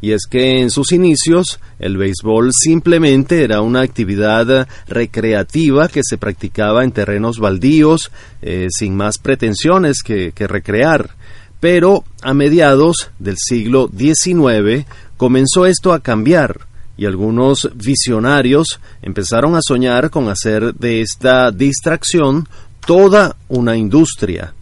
y 0.02 0.12
es 0.12 0.26
que 0.28 0.60
en 0.60 0.70
sus 0.70 0.90
inicios 0.90 1.60
el 1.78 1.96
béisbol 1.96 2.50
simplemente 2.52 3.44
era 3.44 3.62
una 3.62 3.82
actividad 3.82 4.68
recreativa 4.88 5.86
que 5.86 6.00
se 6.02 6.18
practicaba 6.18 6.82
en 6.82 6.90
terrenos 6.90 7.38
baldíos 7.38 8.10
eh, 8.42 8.66
sin 8.68 8.96
más 8.96 9.18
pretensiones 9.18 10.02
que, 10.04 10.32
que 10.32 10.48
recrear. 10.48 11.14
Pero 11.60 12.02
a 12.20 12.34
mediados 12.34 13.10
del 13.20 13.36
siglo 13.38 13.88
XIX 13.96 14.86
comenzó 15.16 15.66
esto 15.66 15.92
a 15.92 16.00
cambiar 16.00 16.66
y 16.96 17.06
algunos 17.06 17.70
visionarios 17.76 18.80
empezaron 19.02 19.54
a 19.54 19.60
soñar 19.62 20.10
con 20.10 20.28
hacer 20.28 20.74
de 20.74 21.00
esta 21.00 21.52
distracción 21.52 22.48
toda 22.84 23.36
una 23.48 23.76
industria. 23.76 24.52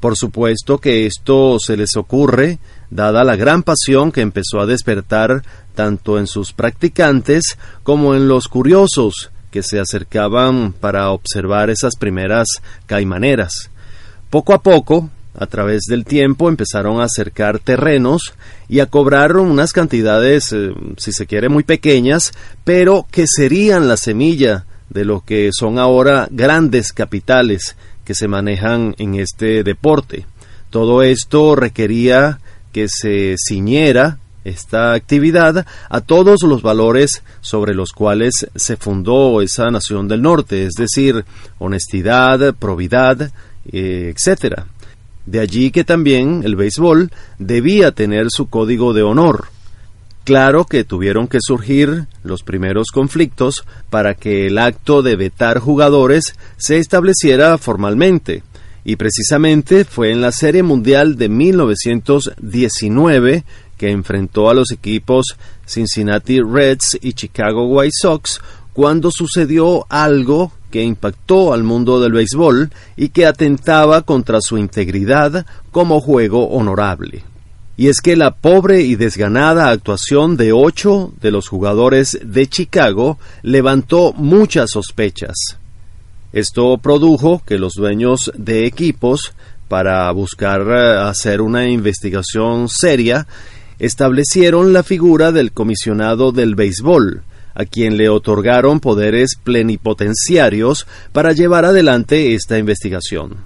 Por 0.00 0.16
supuesto 0.16 0.78
que 0.78 1.04
esto 1.04 1.58
se 1.58 1.76
les 1.76 1.94
ocurre 1.96 2.58
dada 2.94 3.24
la 3.24 3.36
gran 3.36 3.62
pasión 3.62 4.12
que 4.12 4.20
empezó 4.20 4.60
a 4.60 4.66
despertar 4.66 5.42
tanto 5.74 6.18
en 6.18 6.26
sus 6.26 6.52
practicantes 6.52 7.56
como 7.82 8.14
en 8.14 8.28
los 8.28 8.48
curiosos 8.48 9.30
que 9.50 9.62
se 9.62 9.80
acercaban 9.80 10.72
para 10.72 11.10
observar 11.10 11.70
esas 11.70 11.96
primeras 11.96 12.46
caimaneras. 12.86 13.70
Poco 14.30 14.52
a 14.52 14.62
poco, 14.62 15.10
a 15.34 15.46
través 15.46 15.82
del 15.88 16.04
tiempo, 16.04 16.48
empezaron 16.48 17.00
a 17.00 17.04
acercar 17.04 17.58
terrenos 17.58 18.34
y 18.68 18.80
a 18.80 18.86
cobrar 18.86 19.36
unas 19.36 19.72
cantidades, 19.72 20.52
eh, 20.52 20.72
si 20.98 21.12
se 21.12 21.26
quiere, 21.26 21.48
muy 21.48 21.64
pequeñas, 21.64 22.32
pero 22.64 23.06
que 23.10 23.24
serían 23.26 23.88
la 23.88 23.96
semilla 23.96 24.66
de 24.90 25.06
lo 25.06 25.22
que 25.24 25.50
son 25.52 25.78
ahora 25.78 26.28
grandes 26.30 26.92
capitales 26.92 27.76
que 28.04 28.14
se 28.14 28.28
manejan 28.28 28.94
en 28.98 29.14
este 29.14 29.62
deporte. 29.62 30.26
Todo 30.68 31.02
esto 31.02 31.54
requería 31.56 32.40
que 32.72 32.86
se 32.88 33.36
ciñera 33.38 34.18
esta 34.44 34.94
actividad 34.94 35.66
a 35.88 36.00
todos 36.00 36.42
los 36.42 36.62
valores 36.62 37.22
sobre 37.40 37.74
los 37.74 37.92
cuales 37.92 38.32
se 38.54 38.76
fundó 38.76 39.40
esa 39.40 39.70
nación 39.70 40.08
del 40.08 40.22
norte, 40.22 40.64
es 40.64 40.74
decir, 40.74 41.24
honestidad, 41.58 42.54
probidad, 42.54 43.30
eh, 43.70 44.12
etc. 44.14 44.62
De 45.26 45.40
allí 45.40 45.70
que 45.70 45.84
también 45.84 46.42
el 46.44 46.56
béisbol 46.56 47.10
debía 47.38 47.92
tener 47.92 48.26
su 48.30 48.48
código 48.48 48.92
de 48.92 49.02
honor. 49.02 49.46
Claro 50.24 50.66
que 50.66 50.84
tuvieron 50.84 51.26
que 51.26 51.38
surgir 51.40 52.06
los 52.22 52.44
primeros 52.44 52.88
conflictos 52.92 53.64
para 53.90 54.14
que 54.14 54.46
el 54.46 54.58
acto 54.58 55.02
de 55.02 55.16
vetar 55.16 55.58
jugadores 55.58 56.36
se 56.56 56.78
estableciera 56.78 57.58
formalmente, 57.58 58.44
Y 58.84 58.96
precisamente 58.96 59.84
fue 59.84 60.10
en 60.10 60.20
la 60.20 60.32
Serie 60.32 60.62
Mundial 60.62 61.16
de 61.16 61.28
1919 61.28 63.44
que 63.76 63.90
enfrentó 63.90 64.48
a 64.48 64.54
los 64.54 64.70
equipos 64.70 65.36
Cincinnati 65.66 66.40
Reds 66.40 66.98
y 67.00 67.14
Chicago 67.14 67.66
White 67.66 67.96
Sox 68.00 68.40
cuando 68.72 69.10
sucedió 69.10 69.86
algo 69.88 70.52
que 70.70 70.82
impactó 70.82 71.52
al 71.52 71.62
mundo 71.62 72.00
del 72.00 72.12
béisbol 72.12 72.70
y 72.96 73.10
que 73.10 73.26
atentaba 73.26 74.02
contra 74.02 74.40
su 74.40 74.56
integridad 74.56 75.44
como 75.70 76.00
juego 76.00 76.48
honorable. 76.48 77.24
Y 77.76 77.88
es 77.88 78.00
que 78.00 78.16
la 78.16 78.34
pobre 78.34 78.82
y 78.82 78.96
desganada 78.96 79.70
actuación 79.70 80.36
de 80.36 80.52
ocho 80.52 81.12
de 81.20 81.30
los 81.30 81.48
jugadores 81.48 82.18
de 82.22 82.48
Chicago 82.48 83.18
levantó 83.42 84.12
muchas 84.12 84.70
sospechas. 84.70 85.58
Esto 86.32 86.78
produjo 86.78 87.42
que 87.44 87.58
los 87.58 87.74
dueños 87.74 88.32
de 88.36 88.66
equipos, 88.66 89.34
para 89.68 90.10
buscar 90.12 90.62
eh, 90.62 90.98
hacer 90.98 91.40
una 91.40 91.68
investigación 91.68 92.68
seria, 92.68 93.26
establecieron 93.78 94.72
la 94.72 94.82
figura 94.82 95.32
del 95.32 95.52
comisionado 95.52 96.32
del 96.32 96.54
béisbol, 96.54 97.22
a 97.54 97.64
quien 97.64 97.96
le 97.96 98.08
otorgaron 98.08 98.80
poderes 98.80 99.36
plenipotenciarios 99.42 100.86
para 101.12 101.32
llevar 101.32 101.64
adelante 101.66 102.34
esta 102.34 102.58
investigación. 102.58 103.36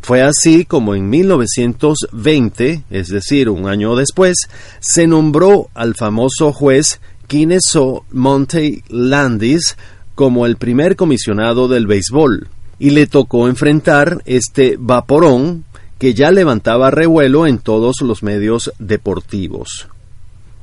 Fue 0.00 0.22
así 0.22 0.64
como 0.64 0.94
en 0.94 1.08
1920, 1.08 2.82
es 2.90 3.08
decir, 3.08 3.48
un 3.48 3.68
año 3.68 3.94
después, 3.94 4.36
se 4.80 5.06
nombró 5.06 5.68
al 5.72 5.94
famoso 5.94 6.52
juez 6.52 7.00
Kineso 7.26 8.04
Monte 8.10 8.82
Landis 8.88 9.76
como 10.14 10.46
el 10.46 10.56
primer 10.56 10.96
comisionado 10.96 11.68
del 11.68 11.86
béisbol, 11.86 12.48
y 12.78 12.90
le 12.90 13.06
tocó 13.06 13.48
enfrentar 13.48 14.22
este 14.24 14.76
vaporón 14.78 15.64
que 15.98 16.14
ya 16.14 16.30
levantaba 16.30 16.90
revuelo 16.90 17.46
en 17.46 17.58
todos 17.58 18.00
los 18.02 18.22
medios 18.22 18.72
deportivos. 18.78 19.88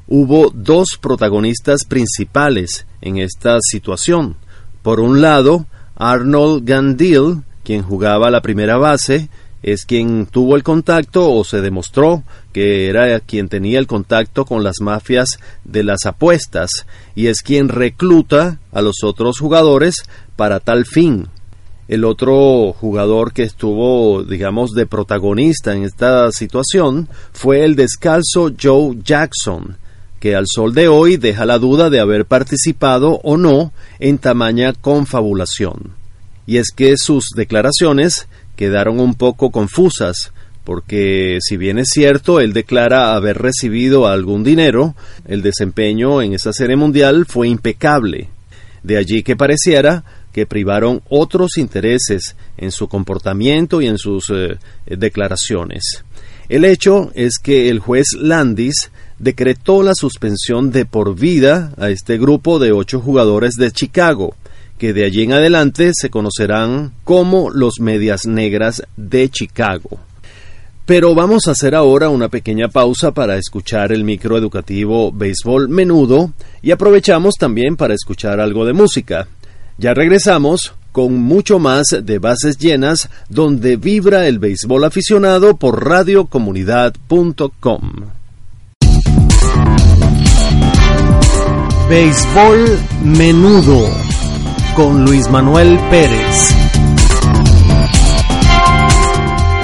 Hubo 0.07 0.51
dos 0.53 0.97
protagonistas 0.99 1.85
principales 1.85 2.85
en 3.01 3.17
esta 3.17 3.57
situación. 3.61 4.35
Por 4.83 4.99
un 4.99 5.21
lado, 5.21 5.65
Arnold 5.95 6.65
Gandil, 6.65 7.43
quien 7.63 7.81
jugaba 7.81 8.29
la 8.29 8.41
primera 8.41 8.77
base, 8.77 9.29
es 9.63 9.85
quien 9.85 10.25
tuvo 10.25 10.55
el 10.55 10.63
contacto 10.63 11.31
o 11.31 11.43
se 11.43 11.61
demostró 11.61 12.23
que 12.51 12.87
era 12.87 13.19
quien 13.19 13.47
tenía 13.47 13.79
el 13.79 13.87
contacto 13.87 14.45
con 14.45 14.63
las 14.63 14.81
mafias 14.81 15.39
de 15.63 15.83
las 15.83 16.05
apuestas 16.05 16.69
y 17.15 17.27
es 17.27 17.41
quien 17.41 17.69
recluta 17.69 18.59
a 18.71 18.81
los 18.81 19.03
otros 19.03 19.39
jugadores 19.39 20.03
para 20.35 20.59
tal 20.59 20.85
fin. 20.85 21.27
El 21.87 22.05
otro 22.05 22.73
jugador 22.73 23.33
que 23.33 23.43
estuvo, 23.43 24.23
digamos, 24.23 24.71
de 24.71 24.85
protagonista 24.85 25.75
en 25.75 25.83
esta 25.83 26.31
situación 26.31 27.09
fue 27.33 27.65
el 27.65 27.75
descalzo 27.75 28.51
Joe 28.59 28.97
Jackson, 29.03 29.77
que 30.19 30.35
al 30.35 30.45
sol 30.47 30.73
de 30.73 30.87
hoy 30.87 31.17
deja 31.17 31.45
la 31.45 31.57
duda 31.57 31.89
de 31.89 31.99
haber 31.99 32.25
participado 32.25 33.19
o 33.23 33.37
no 33.37 33.73
en 33.99 34.19
tamaña 34.19 34.71
confabulación. 34.71 35.91
Y 36.45 36.57
es 36.57 36.71
que 36.75 36.95
sus 36.97 37.25
declaraciones 37.35 38.27
quedaron 38.61 38.99
un 38.99 39.15
poco 39.15 39.49
confusas, 39.49 40.33
porque 40.63 41.39
si 41.41 41.57
bien 41.57 41.79
es 41.79 41.89
cierto, 41.91 42.39
él 42.39 42.53
declara 42.53 43.15
haber 43.15 43.39
recibido 43.39 44.05
algún 44.05 44.43
dinero, 44.43 44.93
el 45.27 45.41
desempeño 45.41 46.21
en 46.21 46.35
esa 46.35 46.53
serie 46.53 46.75
mundial 46.75 47.25
fue 47.27 47.47
impecable. 47.47 48.29
De 48.83 48.97
allí 48.97 49.23
que 49.23 49.35
pareciera 49.35 50.03
que 50.31 50.45
privaron 50.45 51.01
otros 51.09 51.57
intereses 51.57 52.35
en 52.55 52.69
su 52.69 52.87
comportamiento 52.87 53.81
y 53.81 53.87
en 53.87 53.97
sus 53.97 54.29
eh, 54.29 54.59
declaraciones. 54.85 56.03
El 56.47 56.63
hecho 56.63 57.09
es 57.15 57.39
que 57.41 57.67
el 57.69 57.79
juez 57.79 58.09
Landis 58.15 58.91
decretó 59.17 59.81
la 59.81 59.95
suspensión 59.95 60.69
de 60.69 60.85
por 60.85 61.15
vida 61.15 61.73
a 61.79 61.89
este 61.89 62.19
grupo 62.19 62.59
de 62.59 62.73
ocho 62.73 62.99
jugadores 62.99 63.55
de 63.55 63.71
Chicago, 63.71 64.35
que 64.81 64.93
de 64.93 65.05
allí 65.05 65.21
en 65.21 65.33
adelante 65.33 65.91
se 65.93 66.09
conocerán 66.09 66.91
como 67.03 67.51
los 67.51 67.79
Medias 67.79 68.25
Negras 68.25 68.81
de 68.97 69.29
Chicago. 69.29 69.99
Pero 70.87 71.13
vamos 71.13 71.47
a 71.47 71.51
hacer 71.51 71.75
ahora 71.75 72.09
una 72.09 72.29
pequeña 72.29 72.67
pausa 72.67 73.11
para 73.11 73.37
escuchar 73.37 73.91
el 73.91 74.03
microeducativo 74.03 75.11
Béisbol 75.11 75.69
Menudo 75.69 76.33
y 76.63 76.71
aprovechamos 76.71 77.35
también 77.35 77.75
para 77.75 77.93
escuchar 77.93 78.39
algo 78.39 78.65
de 78.65 78.73
música. 78.73 79.27
Ya 79.77 79.93
regresamos 79.93 80.73
con 80.91 81.13
mucho 81.13 81.59
más 81.59 81.85
de 82.01 82.17
bases 82.17 82.57
llenas 82.57 83.07
donde 83.29 83.75
vibra 83.75 84.27
el 84.27 84.39
béisbol 84.39 84.85
aficionado 84.85 85.57
por 85.57 85.87
radiocomunidad.com. 85.87 87.91
Béisbol 91.87 92.79
Menudo 93.03 94.00
con 94.75 95.05
Luis 95.05 95.29
Manuel 95.29 95.79
Pérez. 95.89 96.55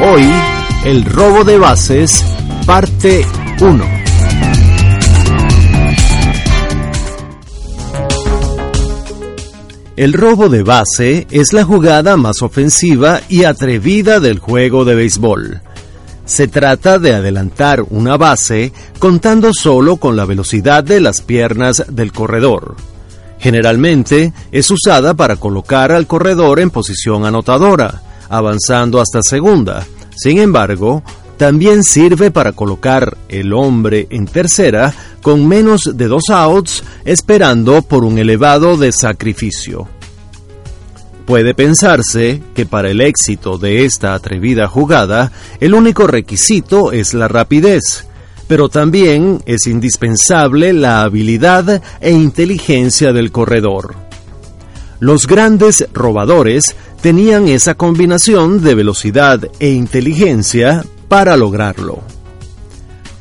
Hoy, 0.01 0.25
el 0.85 1.05
robo 1.05 1.43
de 1.43 1.57
bases, 1.57 2.25
parte 2.65 3.25
1. 3.61 3.85
El 9.95 10.13
robo 10.13 10.49
de 10.49 10.63
base 10.63 11.27
es 11.31 11.53
la 11.53 11.63
jugada 11.63 12.17
más 12.17 12.41
ofensiva 12.41 13.21
y 13.29 13.45
atrevida 13.45 14.19
del 14.19 14.39
juego 14.39 14.85
de 14.85 14.95
béisbol. 14.95 15.61
Se 16.25 16.47
trata 16.47 16.99
de 16.99 17.13
adelantar 17.13 17.83
una 17.89 18.17
base 18.17 18.73
contando 18.99 19.53
solo 19.53 19.97
con 19.97 20.15
la 20.15 20.25
velocidad 20.25 20.83
de 20.83 20.99
las 20.99 21.21
piernas 21.21 21.85
del 21.89 22.11
corredor. 22.11 22.75
Generalmente 23.39 24.33
es 24.51 24.69
usada 24.71 25.13
para 25.13 25.35
colocar 25.35 25.91
al 25.91 26.07
corredor 26.07 26.59
en 26.59 26.69
posición 26.69 27.25
anotadora, 27.25 28.01
avanzando 28.29 28.99
hasta 28.99 29.19
segunda. 29.21 29.85
Sin 30.15 30.39
embargo, 30.39 31.03
también 31.37 31.83
sirve 31.83 32.31
para 32.31 32.51
colocar 32.51 33.15
el 33.29 33.53
hombre 33.53 34.07
en 34.09 34.25
tercera 34.25 34.93
con 35.21 35.47
menos 35.47 35.91
de 35.93 36.07
dos 36.07 36.29
outs 36.29 36.83
esperando 37.05 37.83
por 37.83 38.03
un 38.03 38.17
elevado 38.17 38.75
de 38.75 38.91
sacrificio. 38.91 39.87
Puede 41.27 41.53
pensarse 41.53 42.41
que 42.55 42.65
para 42.65 42.89
el 42.89 43.01
éxito 43.01 43.57
de 43.57 43.85
esta 43.85 44.13
atrevida 44.13 44.67
jugada 44.67 45.31
el 45.59 45.73
único 45.73 46.07
requisito 46.07 46.91
es 46.91 47.13
la 47.13 47.27
rapidez, 47.27 48.06
pero 48.47 48.69
también 48.69 49.41
es 49.45 49.67
indispensable 49.67 50.73
la 50.73 51.01
habilidad 51.01 51.81
e 51.99 52.11
inteligencia 52.11 53.13
del 53.13 53.31
corredor. 53.31 53.95
Los 54.99 55.27
grandes 55.27 55.87
robadores 55.93 56.75
tenían 57.01 57.47
esa 57.47 57.75
combinación 57.75 58.63
de 58.63 58.75
velocidad 58.75 59.47
e 59.59 59.69
inteligencia 59.69 60.83
para 61.07 61.37
lograrlo 61.37 62.01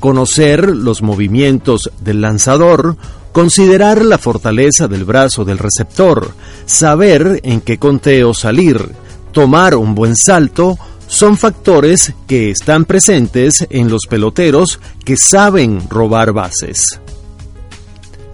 conocer 0.07 0.69
los 0.69 1.03
movimientos 1.03 1.91
del 2.01 2.21
lanzador, 2.21 2.97
considerar 3.33 4.05
la 4.05 4.19
fortaleza 4.19 4.89
del 4.89 5.05
brazo 5.05 5.45
del 5.45 5.59
receptor, 5.59 6.31
saber 6.65 7.41
en 7.43 7.61
qué 7.61 7.79
conteo 7.79 8.33
salir, 8.33 8.93
tomar 9.33 9.75
un 9.75 9.95
buen 9.95 10.15
salto, 10.17 10.79
son 11.07 11.37
factores 11.37 12.13
que 12.27 12.51
están 12.51 12.85
presentes 12.85 13.67
en 13.71 13.89
los 13.89 14.03
peloteros 14.09 14.81
que 15.05 15.17
saben 15.17 15.89
robar 15.89 16.33
bases. 16.33 17.01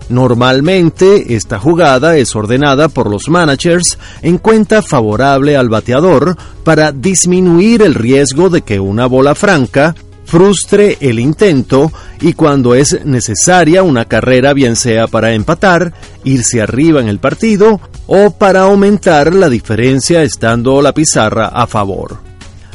Normalmente 0.09 1.35
esta 1.35 1.59
jugada 1.59 2.17
es 2.17 2.37
ordenada 2.37 2.89
por 2.89 3.09
los 3.09 3.29
managers 3.29 3.99
en 4.21 4.39
cuenta 4.39 4.83
favorable 4.83 5.57
al 5.57 5.69
bateador 5.69 6.37
para 6.65 6.93
disminuir 6.93 7.83
el 7.83 7.95
riesgo 7.95 8.51
de 8.51 8.63
que 8.63 8.79
una 8.79 9.07
bola 9.07 9.35
franca 9.35 9.95
frustre 10.25 10.99
el 11.01 11.19
intento 11.19 11.93
y 12.21 12.35
cuando 12.35 12.75
es 12.75 13.05
necesaria 13.05 13.83
una 13.83 14.05
carrera 14.05 14.53
bien 14.53 14.77
sea 14.77 15.07
para 15.07 15.33
empatar, 15.33 15.93
irse 16.25 16.61
arriba 16.61 17.01
en 17.01 17.09
el 17.09 17.19
partido 17.19 17.81
o 18.07 18.31
para 18.33 18.63
aumentar 18.63 19.35
la 19.35 19.49
diferencia 19.49 20.23
estando 20.23 20.83
la 20.83 20.93
pizarra 20.93 21.49
a 21.49 21.67
favor. 21.67 22.32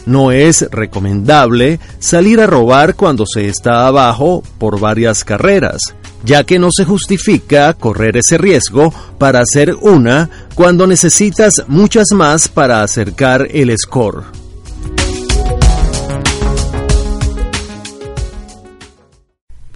No 0.07 0.31
es 0.31 0.65
recomendable 0.71 1.81
salir 1.99 2.39
a 2.39 2.47
robar 2.47 2.95
cuando 2.95 3.25
se 3.25 3.49
está 3.49 3.87
abajo 3.87 4.41
por 4.57 4.79
varias 4.79 5.25
carreras, 5.25 5.81
ya 6.23 6.45
que 6.45 6.59
no 6.59 6.69
se 6.71 6.85
justifica 6.85 7.73
correr 7.73 8.15
ese 8.15 8.37
riesgo 8.37 8.93
para 9.17 9.41
hacer 9.41 9.75
una 9.81 10.29
cuando 10.55 10.87
necesitas 10.87 11.65
muchas 11.67 12.07
más 12.13 12.47
para 12.47 12.83
acercar 12.83 13.49
el 13.51 13.77
score. 13.77 14.46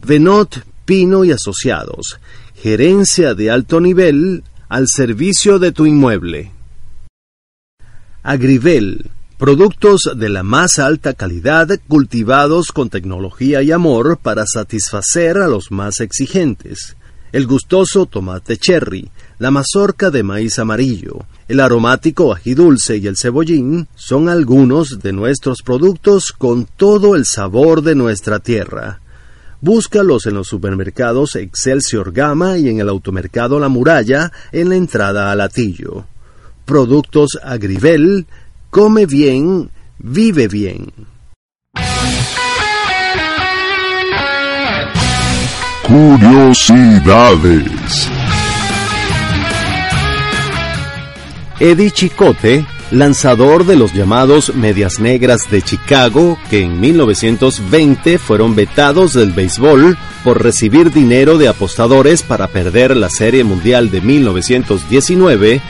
Venot 0.05 0.65
Pino 0.85 1.25
y 1.25 1.33
Asociados, 1.33 2.19
gerencia 2.55 3.35
de 3.35 3.51
alto 3.51 3.81
nivel 3.81 4.43
al 4.69 4.87
servicio 4.89 5.59
de 5.59 5.73
tu 5.73 5.85
inmueble. 5.85 6.53
Agrivel, 8.23 9.11
productos 9.39 10.11
de 10.17 10.29
la 10.31 10.43
más 10.43 10.79
alta 10.79 11.13
calidad 11.13 11.69
cultivados 11.87 12.73
con 12.73 12.89
tecnología 12.89 13.63
y 13.63 13.73
amor 13.73 14.19
para 14.19 14.47
satisfacer 14.47 15.39
a 15.39 15.49
los 15.49 15.71
más 15.71 16.01
exigentes. 16.01 16.97
El 17.33 17.47
gustoso 17.47 18.07
tomate 18.07 18.57
cherry, 18.57 19.09
la 19.39 19.51
mazorca 19.51 20.11
de 20.11 20.23
maíz 20.23 20.59
amarillo, 20.59 21.27
el 21.47 21.61
aromático 21.61 22.33
ají 22.33 22.55
dulce 22.55 22.97
y 22.97 23.07
el 23.07 23.17
cebollín 23.17 23.87
son 23.95 24.29
algunos 24.29 24.99
de 25.01 25.13
nuestros 25.13 25.63
productos 25.63 26.33
con 26.33 26.65
todo 26.65 27.15
el 27.15 27.27
sabor 27.27 27.83
de 27.83 27.95
nuestra 27.95 28.41
tierra. 28.41 29.01
Búscalos 29.63 30.25
en 30.27 30.35
los 30.35 30.49
supermercados 30.49 31.37
Excelsior 31.37 32.13
Gama 32.13 32.57
y 32.57 32.71
en 32.71 32.81
el 32.81 32.89
automercado 32.89 33.61
La 33.61 33.69
Muralla 33.69 34.33
en 34.53 34.71
la 34.71 34.77
entrada 34.77 35.31
al 35.31 35.43
Atillo. 35.43 36.07
Productos 36.65 37.39
Agrivel, 37.43 38.27
come 38.71 39.05
bien, 39.05 39.69
vive 39.99 40.49
bien. 40.49 40.91
Curiosidades. 45.87 48.09
Eddie 51.59 51.91
Chicote 51.91 52.65
lanzador 52.91 53.67
de 53.67 53.77
los 53.77 53.93
llamados 53.93 54.55
Medias 54.55 55.01
Negras 55.01 55.51
de 55.51 55.63
Chicago, 55.63 56.39
que 56.51 56.63
en 56.63 56.81
1920 56.81 58.19
fueron 58.19 58.55
vetados 58.55 59.15
del 59.15 59.33
béisbol 59.33 59.97
por 60.25 60.43
recibir 60.43 60.93
dinero 60.93 61.39
de 61.39 61.49
apostadores 61.49 62.23
para 62.23 62.49
perder 62.49 62.97
la 62.97 63.09
Serie 63.09 63.45
Mundial 63.45 63.91
de 63.91 64.01
1919, 64.01 65.61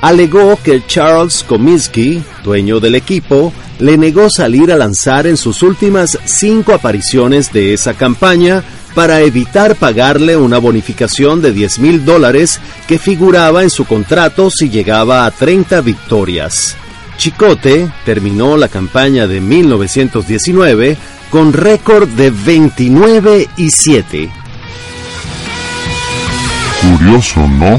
alegó 0.00 0.58
que 0.62 0.84
Charles 0.86 1.44
Comiskey, 1.46 2.22
dueño 2.42 2.80
del 2.80 2.94
equipo, 2.94 3.52
le 3.78 3.96
negó 3.96 4.28
salir 4.30 4.72
a 4.72 4.76
lanzar 4.76 5.26
en 5.26 5.36
sus 5.36 5.62
últimas 5.62 6.18
cinco 6.24 6.72
apariciones 6.72 7.52
de 7.52 7.72
esa 7.72 7.94
campaña 7.94 8.64
para 8.94 9.20
evitar 9.20 9.76
pagarle 9.76 10.36
una 10.36 10.58
bonificación 10.58 11.40
de 11.40 11.52
10 11.52 11.78
mil 11.78 12.04
dólares 12.04 12.60
que 12.86 12.98
figuraba 12.98 13.62
en 13.62 13.70
su 13.70 13.84
contrato 13.84 14.50
si 14.50 14.68
llegaba 14.68 15.26
a 15.26 15.30
30 15.30 15.80
victorias. 15.80 16.76
Chicote 17.16 17.90
terminó 18.04 18.56
la 18.56 18.68
campaña 18.68 19.26
de 19.26 19.40
1919 19.40 20.96
con 21.30 21.52
récord 21.52 22.08
de 22.08 22.30
29 22.30 23.48
y 23.56 23.70
7. 23.70 24.30
Curioso, 26.80 27.46
¿no? 27.46 27.78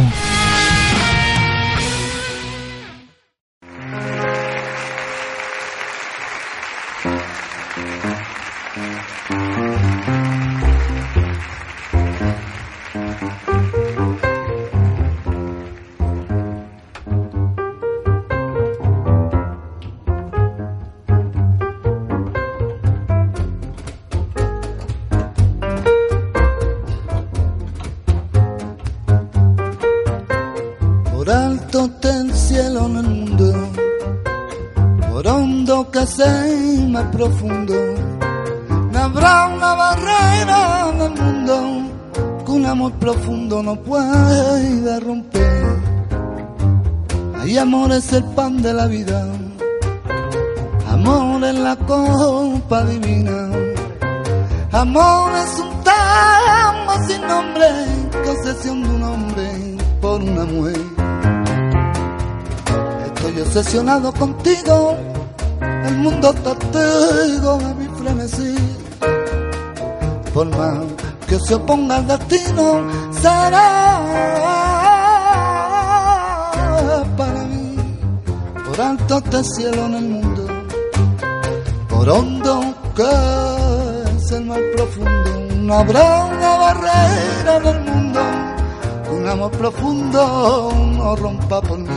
Obsesionado 63.72 64.12
contigo, 64.12 64.98
el 65.62 65.96
mundo 66.00 66.34
testigo 66.34 67.58
de 67.58 67.74
mi 67.76 67.88
frenesí. 67.96 68.56
Por 70.34 70.50
más 70.58 70.80
que 71.26 71.40
se 71.40 71.56
oponga 71.56 71.96
al 71.96 72.08
destino, 72.08 72.84
será 73.12 74.42
alto 78.78 79.18
este 79.18 79.44
cielo 79.44 79.86
en 79.86 79.94
el 79.94 80.10
mundo, 80.10 80.48
por 81.88 82.10
hondo 82.10 82.74
que 82.96 84.16
es 84.18 84.32
el 84.32 84.46
mar 84.46 84.60
profundo, 84.76 85.30
no 85.58 85.74
habrá 85.76 86.26
una 86.26 86.58
barrera 86.58 87.58
en 87.58 87.66
el 87.68 87.80
mundo, 87.82 88.20
un 89.14 89.28
amor 89.28 89.52
profundo 89.52 90.74
no 90.98 91.16
rompa 91.16 91.62
por 91.62 91.78
mí. 91.78 91.91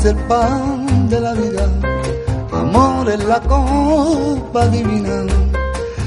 Es 0.00 0.06
el 0.06 0.16
pan 0.28 1.08
de 1.10 1.20
la 1.20 1.34
vida, 1.34 1.68
amor 2.52 3.10
es 3.10 3.22
la 3.24 3.40
copa 3.40 4.66
divina. 4.68 5.26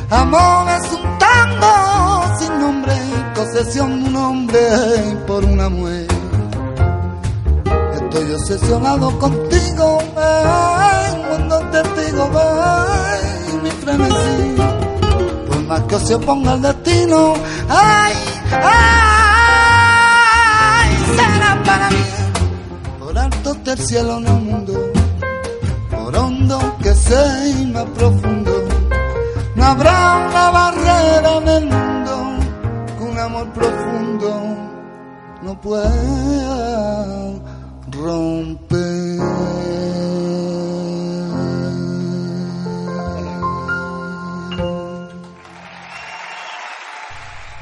Amor 0.09 0.67
es 0.77 0.91
un 0.93 1.19
tango 1.19 2.37
sin 2.39 2.59
nombre, 2.59 2.93
posesión 3.35 4.03
de 4.03 4.09
un 4.09 4.15
hombre 4.15 4.59
por 5.27 5.43
una 5.45 5.69
mujer. 5.69 6.07
Estoy 7.95 8.33
obsesionado 8.33 9.19
contigo, 9.19 9.99
ven, 10.15 11.21
cuando 11.27 11.59
testigo, 11.69 12.29
ven, 12.35 13.63
mi 13.63 13.71
frenesí. 13.71 14.55
Por 15.47 15.59
más 15.67 15.81
que 15.81 15.99
se 15.99 16.15
oponga 16.15 16.53
el 16.53 16.61
destino, 16.61 17.33
ay, 17.69 18.13
ay, 18.51 18.92
del 23.75 23.87
cielo 23.87 24.17
en 24.17 24.27
el 24.27 24.41
mundo, 24.41 24.73
por 25.89 26.15
hondo 26.15 26.59
que 26.81 26.93
sea 26.93 27.47
y 27.47 27.65
más 27.67 27.85
profundo, 27.85 28.51
no 29.55 29.63
habrá 29.65 30.27
una 30.29 30.51
barrera 30.51 31.37
en 31.37 31.47
el 31.47 31.65
mundo 31.65 32.13
que 32.97 33.03
un 33.03 33.17
amor 33.17 33.51
profundo 33.53 34.29
no 35.41 35.61
pueda 35.61 36.03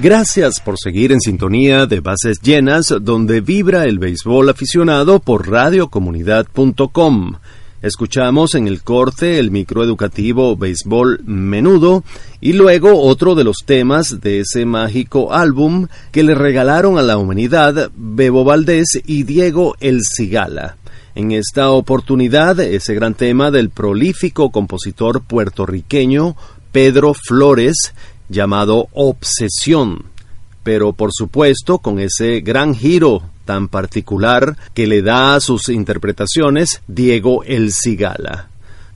Gracias 0.01 0.59
por 0.59 0.79
seguir 0.79 1.11
en 1.11 1.21
sintonía 1.21 1.85
de 1.85 1.99
Bases 1.99 2.41
Llenas, 2.41 2.91
donde 3.01 3.39
vibra 3.39 3.85
el 3.85 3.99
béisbol 3.99 4.49
aficionado 4.49 5.19
por 5.19 5.47
radiocomunidad.com. 5.47 7.35
Escuchamos 7.83 8.55
en 8.55 8.67
el 8.67 8.81
corte 8.81 9.37
el 9.37 9.51
microeducativo 9.51 10.57
Béisbol 10.57 11.21
Menudo 11.25 12.03
y 12.39 12.53
luego 12.53 12.99
otro 12.99 13.35
de 13.35 13.43
los 13.43 13.57
temas 13.63 14.21
de 14.21 14.39
ese 14.39 14.65
mágico 14.65 15.33
álbum 15.33 15.85
que 16.11 16.23
le 16.23 16.33
regalaron 16.33 16.97
a 16.97 17.03
la 17.03 17.19
humanidad 17.19 17.91
Bebo 17.95 18.43
Valdés 18.43 18.99
y 19.05 19.21
Diego 19.21 19.75
El 19.79 19.99
Cigala. 20.01 20.77
En 21.13 21.31
esta 21.31 21.69
oportunidad, 21.69 22.59
ese 22.59 22.95
gran 22.95 23.13
tema 23.13 23.51
del 23.51 23.69
prolífico 23.69 24.49
compositor 24.49 25.21
puertorriqueño 25.21 26.35
Pedro 26.71 27.13
Flores, 27.13 27.93
llamado 28.31 28.87
Obsesión, 28.93 30.05
pero 30.63 30.93
por 30.93 31.11
supuesto 31.13 31.79
con 31.79 31.99
ese 31.99 32.41
gran 32.41 32.73
giro 32.73 33.21
tan 33.45 33.67
particular 33.67 34.55
que 34.73 34.87
le 34.87 35.01
da 35.01 35.35
a 35.35 35.39
sus 35.39 35.69
interpretaciones 35.69 36.81
Diego 36.87 37.43
El 37.43 37.71
Cigala. 37.71 38.47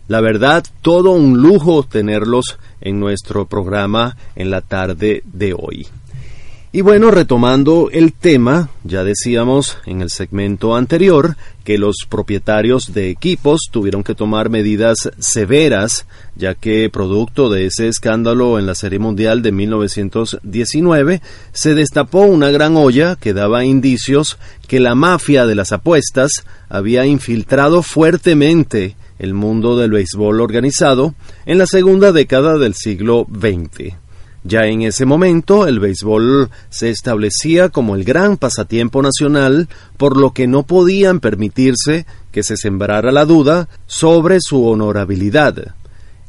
La 0.07 0.21
verdad, 0.21 0.63
todo 0.81 1.11
un 1.11 1.41
lujo 1.41 1.83
tenerlos 1.83 2.57
en 2.79 2.99
nuestro 2.99 3.47
programa 3.47 4.15
en 4.35 4.51
la 4.51 4.61
tarde 4.61 5.23
de 5.25 5.53
hoy. 5.53 5.87
Y 6.75 6.81
bueno, 6.81 7.09
retomando 7.09 7.89
el 7.89 8.11
tema, 8.11 8.69
ya 8.83 9.05
decíamos 9.05 9.77
en 9.85 10.01
el 10.01 10.09
segmento 10.09 10.75
anterior 10.75 11.37
que 11.63 11.77
los 11.77 11.95
propietarios 12.09 12.93
de 12.93 13.09
equipos 13.09 13.69
tuvieron 13.71 14.03
que 14.03 14.13
tomar 14.13 14.49
medidas 14.49 15.09
severas, 15.17 16.05
ya 16.35 16.53
que 16.53 16.89
producto 16.89 17.49
de 17.49 17.67
ese 17.67 17.87
escándalo 17.87 18.59
en 18.59 18.65
la 18.65 18.75
Serie 18.75 18.99
Mundial 18.99 19.41
de 19.41 19.53
1919, 19.53 21.21
se 21.53 21.75
destapó 21.75 22.23
una 22.23 22.51
gran 22.51 22.75
olla 22.75 23.15
que 23.15 23.33
daba 23.33 23.63
indicios 23.63 24.37
que 24.67 24.81
la 24.81 24.95
mafia 24.95 25.45
de 25.45 25.55
las 25.55 25.71
apuestas 25.71 26.43
había 26.67 27.05
infiltrado 27.05 27.83
fuertemente 27.83 28.97
el 29.17 29.33
mundo 29.33 29.77
del 29.77 29.91
béisbol 29.91 30.41
organizado 30.41 31.15
en 31.45 31.57
la 31.57 31.67
segunda 31.67 32.11
década 32.11 32.57
del 32.57 32.73
siglo 32.73 33.25
XX. 33.31 34.04
Ya 34.47 34.67
en 34.67 34.83
ese 34.83 35.07
momento 35.07 35.65
el 35.65 35.79
béisbol 35.79 36.51
se 36.69 36.91
establecía 36.91 37.69
como 37.69 37.95
el 37.95 38.03
gran 38.03 38.37
pasatiempo 38.37 39.01
nacional, 39.01 39.67
por 39.97 40.17
lo 40.17 40.33
que 40.33 40.45
no 40.45 40.61
podían 40.61 41.19
permitirse 41.19 42.05
que 42.31 42.43
se 42.43 42.55
sembrara 42.55 43.11
la 43.11 43.25
duda 43.25 43.67
sobre 43.87 44.37
su 44.39 44.67
honorabilidad. 44.67 45.73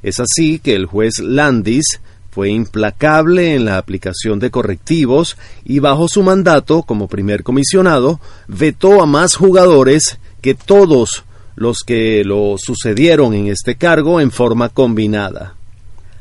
Es 0.03 0.19
así 0.19 0.61
que 0.61 0.75
el 0.75 0.87
juez 0.87 1.19
Landis 1.19 2.01
fue 2.31 2.49
implacable 2.49 3.55
en 3.55 3.67
la 3.67 3.77
aplicación 3.77 4.39
de 4.39 4.51
correctivos 4.51 5.37
y 5.67 5.81
bajo 5.81 6.09
su 6.09 6.23
mandato 6.23 6.85
como 6.85 7.09
primer 7.09 7.43
comisionado 7.43 8.19
vetó 8.49 9.03
a 9.03 9.07
más 9.07 9.35
jugadores 9.35 10.19
que 10.41 10.55
todos 10.55 11.25
los 11.55 11.81
que 11.85 12.25
lo 12.25 12.57
sucedieron 12.57 13.35
en 13.35 13.49
este 13.49 13.77
cargo 13.77 14.23
en 14.23 14.31
forma 14.31 14.71
combinada. 14.71 15.55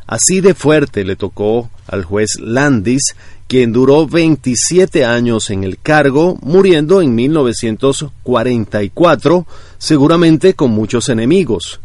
Así 0.08 0.40
de 0.40 0.54
fuerte 0.54 1.04
le 1.04 1.16
tocó 1.16 1.72
al 1.88 2.04
juez 2.04 2.40
Landis, 2.40 3.16
quien 3.48 3.74
duró 3.74 4.06
27 4.08 5.04
años 5.06 5.50
en 5.50 5.64
el 5.64 5.80
cargo, 5.80 6.38
muriendo 6.42 7.02
en 7.02 7.16
1944, 7.16 9.48
seguramente 9.78 10.54
con 10.54 10.70
muchos 10.72 11.10
enemigos. 11.10 11.80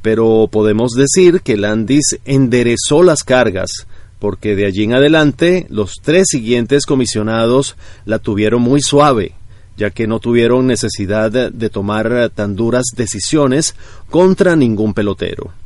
Pero 0.00 0.48
podemos 0.50 0.92
decir 0.92 1.42
que 1.42 1.56
Landis 1.56 2.18
enderezó 2.24 3.04
las 3.04 3.22
cargas, 3.22 3.86
porque 4.18 4.56
de 4.56 4.66
allí 4.66 4.82
en 4.84 4.94
adelante 4.94 5.66
los 5.70 6.00
tres 6.02 6.26
siguientes 6.30 6.86
comisionados 6.86 7.76
la 8.04 8.18
tuvieron 8.18 8.62
muy 8.62 8.80
suave, 8.80 9.34
ya 9.76 9.90
que 9.90 10.08
no 10.08 10.18
tuvieron 10.18 10.66
necesidad 10.66 11.30
de 11.30 11.70
tomar 11.70 12.32
tan 12.34 12.56
duras 12.56 12.86
decisiones 12.96 13.76
contra 14.10 14.56
ningún 14.56 14.94
pelotero. 14.94 15.61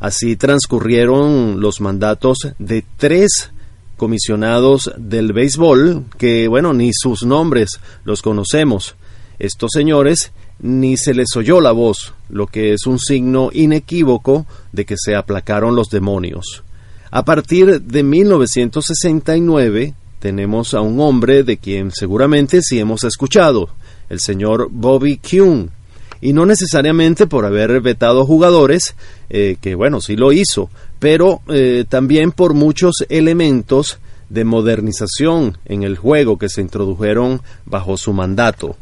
Así 0.00 0.36
transcurrieron 0.36 1.60
los 1.60 1.80
mandatos 1.80 2.38
de 2.58 2.84
tres 2.96 3.50
comisionados 3.96 4.92
del 4.96 5.32
béisbol, 5.32 6.04
que 6.16 6.48
bueno, 6.48 6.72
ni 6.72 6.92
sus 6.92 7.24
nombres 7.24 7.80
los 8.04 8.22
conocemos. 8.22 8.94
Estos 9.38 9.70
señores 9.72 10.32
ni 10.60 10.96
se 10.96 11.14
les 11.14 11.36
oyó 11.36 11.60
la 11.60 11.72
voz, 11.72 12.14
lo 12.28 12.46
que 12.46 12.72
es 12.72 12.86
un 12.86 12.98
signo 12.98 13.50
inequívoco 13.52 14.46
de 14.72 14.84
que 14.84 14.96
se 14.96 15.14
aplacaron 15.14 15.76
los 15.76 15.88
demonios. 15.88 16.62
A 17.10 17.24
partir 17.24 17.80
de 17.80 18.02
1969 18.02 19.94
tenemos 20.18 20.74
a 20.74 20.80
un 20.80 21.00
hombre 21.00 21.42
de 21.44 21.58
quien 21.58 21.90
seguramente 21.92 22.60
sí 22.62 22.78
hemos 22.78 23.04
escuchado, 23.04 23.70
el 24.08 24.20
señor 24.20 24.68
Bobby 24.70 25.18
Kuhn, 25.18 25.70
y 26.20 26.32
no 26.32 26.46
necesariamente 26.46 27.26
por 27.26 27.44
haber 27.44 27.80
vetado 27.80 28.24
jugadores, 28.24 28.94
eh, 29.30 29.56
que 29.60 29.74
bueno, 29.74 30.00
sí 30.00 30.16
lo 30.16 30.32
hizo, 30.32 30.70
pero 30.98 31.40
eh, 31.48 31.84
también 31.88 32.32
por 32.32 32.54
muchos 32.54 33.04
elementos 33.08 33.98
de 34.28 34.44
modernización 34.44 35.58
en 35.64 35.82
el 35.82 35.96
juego 35.96 36.38
que 36.38 36.48
se 36.48 36.60
introdujeron 36.60 37.40
bajo 37.64 37.96
su 37.96 38.12
mandato. 38.12 38.76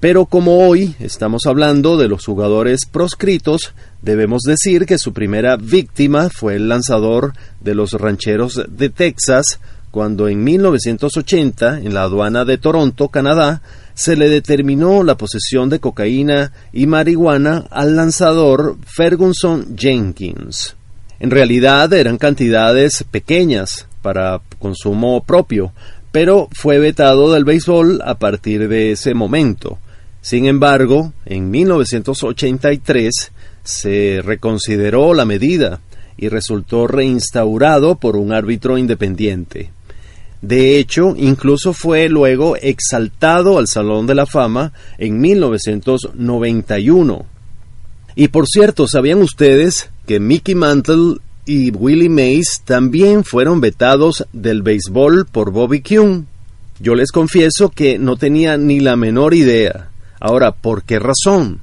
Pero 0.00 0.26
como 0.26 0.68
hoy 0.68 0.94
estamos 1.00 1.46
hablando 1.46 1.96
de 1.96 2.08
los 2.08 2.26
jugadores 2.26 2.84
proscritos, 2.84 3.72
debemos 4.02 4.42
decir 4.42 4.84
que 4.84 4.98
su 4.98 5.14
primera 5.14 5.56
víctima 5.56 6.28
fue 6.28 6.56
el 6.56 6.68
lanzador 6.68 7.32
de 7.60 7.74
los 7.74 7.92
rancheros 7.92 8.62
de 8.68 8.90
Texas, 8.90 9.60
cuando 9.90 10.28
en 10.28 10.44
1980, 10.44 11.78
en 11.78 11.94
la 11.94 12.02
aduana 12.02 12.44
de 12.44 12.58
Toronto, 12.58 13.08
Canadá, 13.08 13.62
se 13.94 14.16
le 14.16 14.28
determinó 14.28 15.02
la 15.02 15.16
posesión 15.16 15.70
de 15.70 15.80
cocaína 15.80 16.52
y 16.72 16.86
marihuana 16.86 17.66
al 17.70 17.96
lanzador 17.96 18.76
Ferguson 18.84 19.76
Jenkins. 19.76 20.76
En 21.20 21.30
realidad 21.30 21.92
eran 21.92 22.18
cantidades 22.18 23.04
pequeñas 23.10 23.86
para 24.02 24.40
consumo 24.58 25.22
propio, 25.24 25.72
pero 26.10 26.48
fue 26.52 26.78
vetado 26.78 27.32
del 27.32 27.44
béisbol 27.44 28.02
a 28.04 28.18
partir 28.18 28.68
de 28.68 28.92
ese 28.92 29.14
momento. 29.14 29.78
Sin 30.20 30.46
embargo, 30.46 31.12
en 31.24 31.50
1983 31.50 33.32
se 33.62 34.20
reconsideró 34.24 35.14
la 35.14 35.24
medida 35.24 35.80
y 36.16 36.28
resultó 36.28 36.86
reinstaurado 36.86 37.96
por 37.96 38.16
un 38.16 38.32
árbitro 38.32 38.78
independiente. 38.78 39.70
De 40.44 40.78
hecho, 40.78 41.14
incluso 41.16 41.72
fue 41.72 42.10
luego 42.10 42.56
exaltado 42.56 43.56
al 43.56 43.66
Salón 43.66 44.06
de 44.06 44.14
la 44.14 44.26
Fama 44.26 44.74
en 44.98 45.18
1991. 45.18 47.24
Y 48.14 48.28
por 48.28 48.46
cierto, 48.46 48.86
¿sabían 48.86 49.22
ustedes 49.22 49.88
que 50.06 50.20
Mickey 50.20 50.54
Mantle 50.54 51.16
y 51.46 51.70
Willie 51.70 52.10
Mays 52.10 52.60
también 52.62 53.24
fueron 53.24 53.62
vetados 53.62 54.26
del 54.34 54.60
béisbol 54.60 55.24
por 55.24 55.50
Bobby 55.50 55.80
Kuhn? 55.80 56.26
Yo 56.78 56.94
les 56.94 57.10
confieso 57.10 57.70
que 57.70 57.98
no 57.98 58.16
tenía 58.16 58.58
ni 58.58 58.80
la 58.80 58.96
menor 58.96 59.32
idea. 59.32 59.88
Ahora, 60.20 60.52
¿por 60.52 60.82
qué 60.82 60.98
razón? 60.98 61.60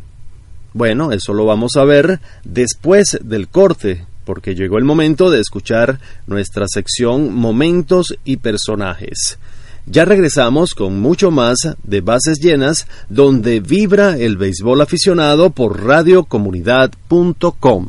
Bueno, 0.73 1.11
eso 1.11 1.33
lo 1.33 1.45
vamos 1.45 1.75
a 1.75 1.83
ver 1.83 2.19
después 2.43 3.19
del 3.21 3.47
corte 3.47 4.07
porque 4.25 4.55
llegó 4.55 4.77
el 4.77 4.83
momento 4.83 5.29
de 5.29 5.39
escuchar 5.39 5.99
nuestra 6.27 6.65
sección 6.67 7.33
Momentos 7.33 8.17
y 8.23 8.37
Personajes. 8.37 9.37
Ya 9.85 10.05
regresamos 10.05 10.73
con 10.75 10.99
mucho 10.99 11.31
más 11.31 11.57
de 11.83 12.01
Bases 12.01 12.39
Llenas, 12.39 12.87
donde 13.09 13.59
vibra 13.59 14.17
el 14.17 14.37
béisbol 14.37 14.81
aficionado 14.81 15.49
por 15.49 15.83
radiocomunidad.com. 15.83 17.87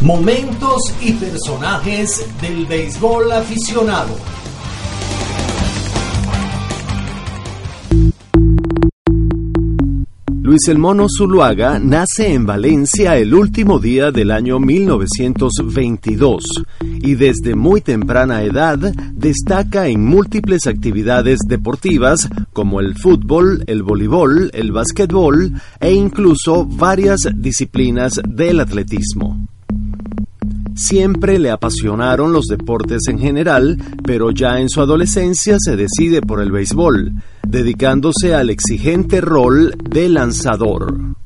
Momentos 0.00 0.80
y 1.00 1.12
personajes 1.12 2.26
del 2.40 2.66
béisbol 2.66 3.32
aficionado. 3.32 4.37
Luis 10.58 10.68
el 10.70 10.78
Mono 10.78 11.06
Zuluaga 11.08 11.78
nace 11.78 12.32
en 12.32 12.44
Valencia 12.44 13.16
el 13.16 13.32
último 13.32 13.78
día 13.78 14.10
del 14.10 14.32
año 14.32 14.58
1922 14.58 16.64
y 16.80 17.14
desde 17.14 17.54
muy 17.54 17.80
temprana 17.80 18.42
edad 18.42 18.76
destaca 19.12 19.86
en 19.86 20.04
múltiples 20.04 20.66
actividades 20.66 21.38
deportivas 21.46 22.28
como 22.52 22.80
el 22.80 22.96
fútbol, 22.96 23.62
el 23.68 23.84
voleibol, 23.84 24.50
el 24.52 24.72
básquetbol 24.72 25.52
e 25.78 25.92
incluso 25.92 26.66
varias 26.66 27.20
disciplinas 27.36 28.20
del 28.28 28.58
atletismo. 28.58 29.38
Siempre 30.78 31.40
le 31.40 31.50
apasionaron 31.50 32.32
los 32.32 32.46
deportes 32.46 33.08
en 33.08 33.18
general, 33.18 33.76
pero 34.04 34.30
ya 34.30 34.60
en 34.60 34.68
su 34.68 34.80
adolescencia 34.80 35.56
se 35.58 35.74
decide 35.74 36.22
por 36.22 36.40
el 36.40 36.52
béisbol, 36.52 37.14
dedicándose 37.42 38.32
al 38.32 38.48
exigente 38.48 39.20
rol 39.20 39.74
de 39.90 40.08
lanzador. 40.08 41.16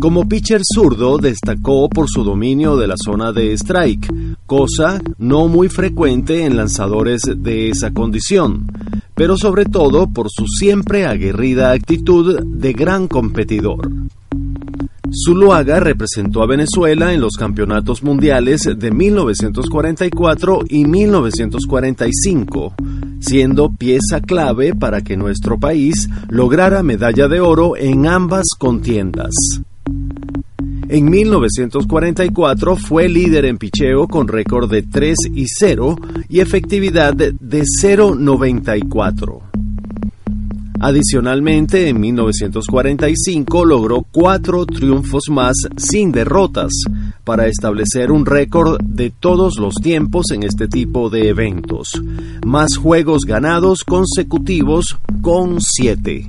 Como 0.00 0.28
pitcher 0.28 0.62
zurdo 0.64 1.18
destacó 1.18 1.88
por 1.88 2.08
su 2.08 2.24
dominio 2.24 2.76
de 2.76 2.88
la 2.88 2.96
zona 2.96 3.30
de 3.30 3.52
strike, 3.52 4.12
cosa 4.46 5.00
no 5.18 5.46
muy 5.46 5.68
frecuente 5.68 6.44
en 6.44 6.56
lanzadores 6.56 7.22
de 7.36 7.70
esa 7.70 7.92
condición, 7.92 8.66
pero 9.14 9.36
sobre 9.36 9.64
todo 9.64 10.12
por 10.12 10.28
su 10.28 10.48
siempre 10.48 11.06
aguerrida 11.06 11.70
actitud 11.70 12.40
de 12.42 12.72
gran 12.72 13.06
competidor. 13.06 13.88
Zuluaga 15.12 15.80
representó 15.80 16.42
a 16.42 16.46
Venezuela 16.46 17.12
en 17.14 17.20
los 17.20 17.34
campeonatos 17.34 18.02
mundiales 18.02 18.68
de 18.76 18.90
1944 18.90 20.64
y 20.68 20.84
1945, 20.84 22.74
siendo 23.20 23.70
pieza 23.70 24.20
clave 24.20 24.74
para 24.74 25.02
que 25.02 25.16
nuestro 25.16 25.58
país 25.58 26.10
lograra 26.28 26.82
medalla 26.82 27.28
de 27.28 27.40
oro 27.40 27.74
en 27.76 28.06
ambas 28.06 28.48
contiendas. 28.58 29.30
En 30.90 31.10
1944 31.10 32.76
fue 32.76 33.08
líder 33.08 33.46
en 33.46 33.56
picheo 33.58 34.08
con 34.08 34.28
récord 34.28 34.70
de 34.70 34.82
3 34.82 35.16
y 35.34 35.46
0 35.46 35.96
y 36.28 36.40
efectividad 36.40 37.14
de 37.14 37.34
0.94. 37.34 39.47
Adicionalmente, 40.80 41.88
en 41.88 42.00
1945 42.00 43.64
logró 43.64 44.06
cuatro 44.12 44.64
triunfos 44.64 45.24
más 45.28 45.54
sin 45.76 46.12
derrotas 46.12 46.72
para 47.24 47.46
establecer 47.46 48.12
un 48.12 48.24
récord 48.24 48.80
de 48.82 49.10
todos 49.10 49.58
los 49.58 49.74
tiempos 49.74 50.30
en 50.30 50.44
este 50.44 50.68
tipo 50.68 51.10
de 51.10 51.28
eventos. 51.28 52.00
Más 52.46 52.76
juegos 52.76 53.24
ganados 53.24 53.82
consecutivos 53.82 54.98
con 55.20 55.60
siete. 55.60 56.26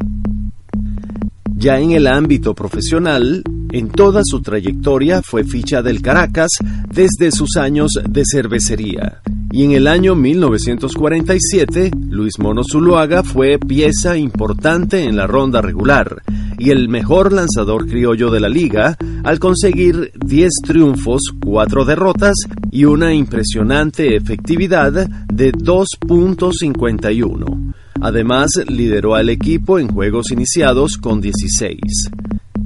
Ya 1.55 1.79
en 1.79 1.91
el 1.91 2.07
ámbito 2.07 2.55
profesional, 2.55 3.43
en 3.71 3.89
toda 3.89 4.21
su 4.23 4.41
trayectoria 4.41 5.21
fue 5.21 5.43
ficha 5.43 5.83
del 5.83 6.01
Caracas 6.01 6.51
desde 6.91 7.31
sus 7.31 7.55
años 7.55 7.99
de 8.09 8.23
cervecería. 8.25 9.21
Y 9.51 9.63
en 9.63 9.71
el 9.71 9.87
año 9.87 10.15
1947, 10.15 11.91
Luis 12.09 12.37
Mono 12.37 12.61
Zuluaga 12.63 13.23
fue 13.23 13.57
pieza 13.57 14.15
importante 14.15 15.03
en 15.03 15.17
la 15.17 15.25
ronda 15.25 15.61
regular 15.61 16.21
y 16.59 16.69
el 16.69 16.89
mejor 16.89 17.33
lanzador 17.33 17.87
criollo 17.87 18.29
de 18.29 18.41
la 18.41 18.49
liga 18.49 18.95
al 19.23 19.39
conseguir 19.39 20.11
10 20.13 20.51
triunfos, 20.65 21.21
4 21.43 21.85
derrotas 21.85 22.35
y 22.69 22.85
una 22.85 23.11
impresionante 23.13 24.15
efectividad 24.15 24.91
de 24.91 25.51
2.51. 25.51 27.73
Además, 28.01 28.51
lideró 28.67 29.15
al 29.15 29.29
equipo 29.29 29.79
en 29.79 29.87
juegos 29.87 30.29
iniciados 30.31 30.97
con 30.97 31.21
16. 31.21 31.79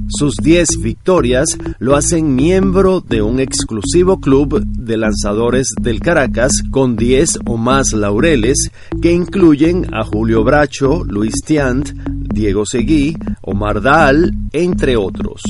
Sus 0.08 0.36
10 0.36 0.82
victorias 0.82 1.58
lo 1.78 1.96
hacen 1.96 2.34
miembro 2.34 3.00
de 3.00 3.22
un 3.22 3.40
exclusivo 3.40 4.20
club 4.20 4.64
de 4.64 4.96
lanzadores 4.96 5.68
del 5.80 6.00
Caracas 6.00 6.52
con 6.70 6.96
10 6.96 7.40
o 7.46 7.56
más 7.56 7.92
laureles 7.92 8.70
que 9.00 9.12
incluyen 9.12 9.92
a 9.94 10.04
Julio 10.04 10.44
Bracho, 10.44 11.04
Luis 11.04 11.34
Tiant, 11.44 11.90
Diego 12.08 12.66
Seguí, 12.66 13.16
Omar 13.42 13.80
Daal, 13.80 14.32
entre 14.52 14.96
otros. 14.96 15.42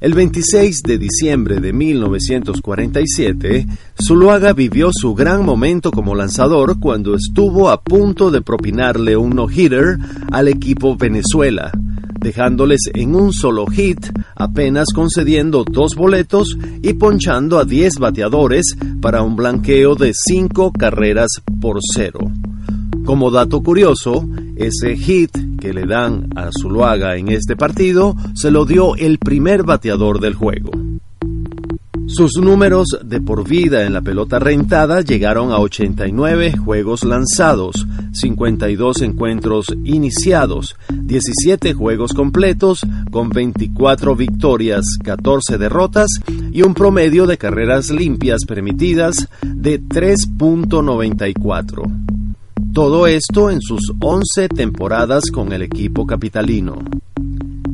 El 0.00 0.12
26 0.12 0.82
de 0.82 0.98
diciembre 0.98 1.60
de 1.60 1.72
1947, 1.72 3.66
Zuluaga 4.02 4.52
vivió 4.52 4.90
su 4.92 5.14
gran 5.14 5.44
momento 5.44 5.90
como 5.90 6.14
lanzador 6.14 6.78
cuando 6.78 7.14
estuvo 7.14 7.70
a 7.70 7.80
punto 7.80 8.30
de 8.30 8.42
propinarle 8.42 9.16
un 9.16 9.30
no-hitter 9.30 9.96
al 10.30 10.48
equipo 10.48 10.94
Venezuela, 10.96 11.72
dejándoles 12.24 12.80
en 12.94 13.14
un 13.14 13.32
solo 13.32 13.66
hit, 13.66 14.06
apenas 14.34 14.88
concediendo 14.92 15.62
dos 15.62 15.94
boletos 15.94 16.56
y 16.82 16.94
ponchando 16.94 17.58
a 17.58 17.64
10 17.64 17.98
bateadores 18.00 18.76
para 19.00 19.22
un 19.22 19.36
blanqueo 19.36 19.94
de 19.94 20.12
5 20.14 20.72
carreras 20.72 21.28
por 21.60 21.78
cero. 21.94 22.20
Como 23.04 23.30
dato 23.30 23.62
curioso, 23.62 24.26
ese 24.56 24.96
hit 24.96 25.30
que 25.60 25.74
le 25.74 25.84
dan 25.84 26.30
a 26.34 26.48
Zuluaga 26.50 27.16
en 27.16 27.28
este 27.28 27.54
partido 27.56 28.16
se 28.34 28.50
lo 28.50 28.64
dio 28.64 28.96
el 28.96 29.18
primer 29.18 29.62
bateador 29.62 30.18
del 30.18 30.34
juego. 30.34 30.83
Sus 32.06 32.32
números 32.40 32.86
de 33.02 33.20
por 33.20 33.48
vida 33.48 33.84
en 33.84 33.94
la 33.94 34.02
pelota 34.02 34.38
rentada 34.38 35.00
llegaron 35.00 35.50
a 35.52 35.58
89 35.58 36.56
juegos 36.56 37.02
lanzados, 37.02 37.86
52 38.12 39.02
encuentros 39.02 39.66
iniciados, 39.84 40.76
17 40.92 41.74
juegos 41.74 42.12
completos 42.12 42.86
con 43.10 43.30
24 43.30 44.14
victorias, 44.14 44.84
14 45.02 45.58
derrotas 45.58 46.06
y 46.52 46.62
un 46.62 46.74
promedio 46.74 47.26
de 47.26 47.38
carreras 47.38 47.90
limpias 47.90 48.44
permitidas 48.46 49.28
de 49.42 49.80
3.94. 49.80 52.04
Todo 52.72 53.06
esto 53.06 53.50
en 53.50 53.60
sus 53.60 53.92
11 53.98 54.48
temporadas 54.48 55.24
con 55.32 55.52
el 55.52 55.62
equipo 55.62 56.06
capitalino. 56.06 56.78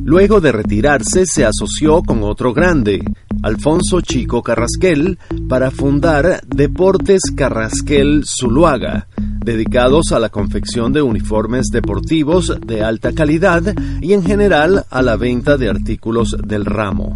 Luego 0.03 0.41
de 0.41 0.51
retirarse 0.51 1.25
se 1.25 1.45
asoció 1.45 2.01
con 2.01 2.23
otro 2.23 2.53
grande, 2.53 3.03
Alfonso 3.43 4.01
Chico 4.01 4.41
Carrasquel, 4.41 5.17
para 5.47 5.71
fundar 5.71 6.41
Deportes 6.47 7.21
Carrasquel 7.35 8.23
Zuluaga, 8.25 9.07
dedicados 9.43 10.11
a 10.11 10.19
la 10.19 10.29
confección 10.29 10.93
de 10.93 11.01
uniformes 11.01 11.67
deportivos 11.71 12.57
de 12.65 12.83
alta 12.83 13.13
calidad 13.13 13.75
y 14.01 14.13
en 14.13 14.23
general 14.23 14.85
a 14.89 15.01
la 15.01 15.15
venta 15.15 15.57
de 15.57 15.69
artículos 15.69 16.35
del 16.45 16.65
ramo. 16.65 17.13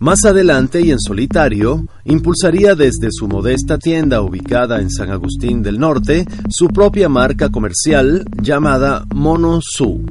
Más 0.00 0.24
adelante 0.24 0.80
y 0.80 0.92
en 0.92 1.00
solitario, 1.00 1.86
impulsaría 2.04 2.76
desde 2.76 3.08
su 3.10 3.26
modesta 3.26 3.78
tienda 3.78 4.22
ubicada 4.22 4.80
en 4.80 4.90
San 4.90 5.10
Agustín 5.10 5.60
del 5.60 5.80
Norte 5.80 6.24
su 6.48 6.68
propia 6.68 7.08
marca 7.08 7.48
comercial 7.50 8.24
llamada 8.40 9.04
Mono 9.12 9.58
Su. 9.60 10.04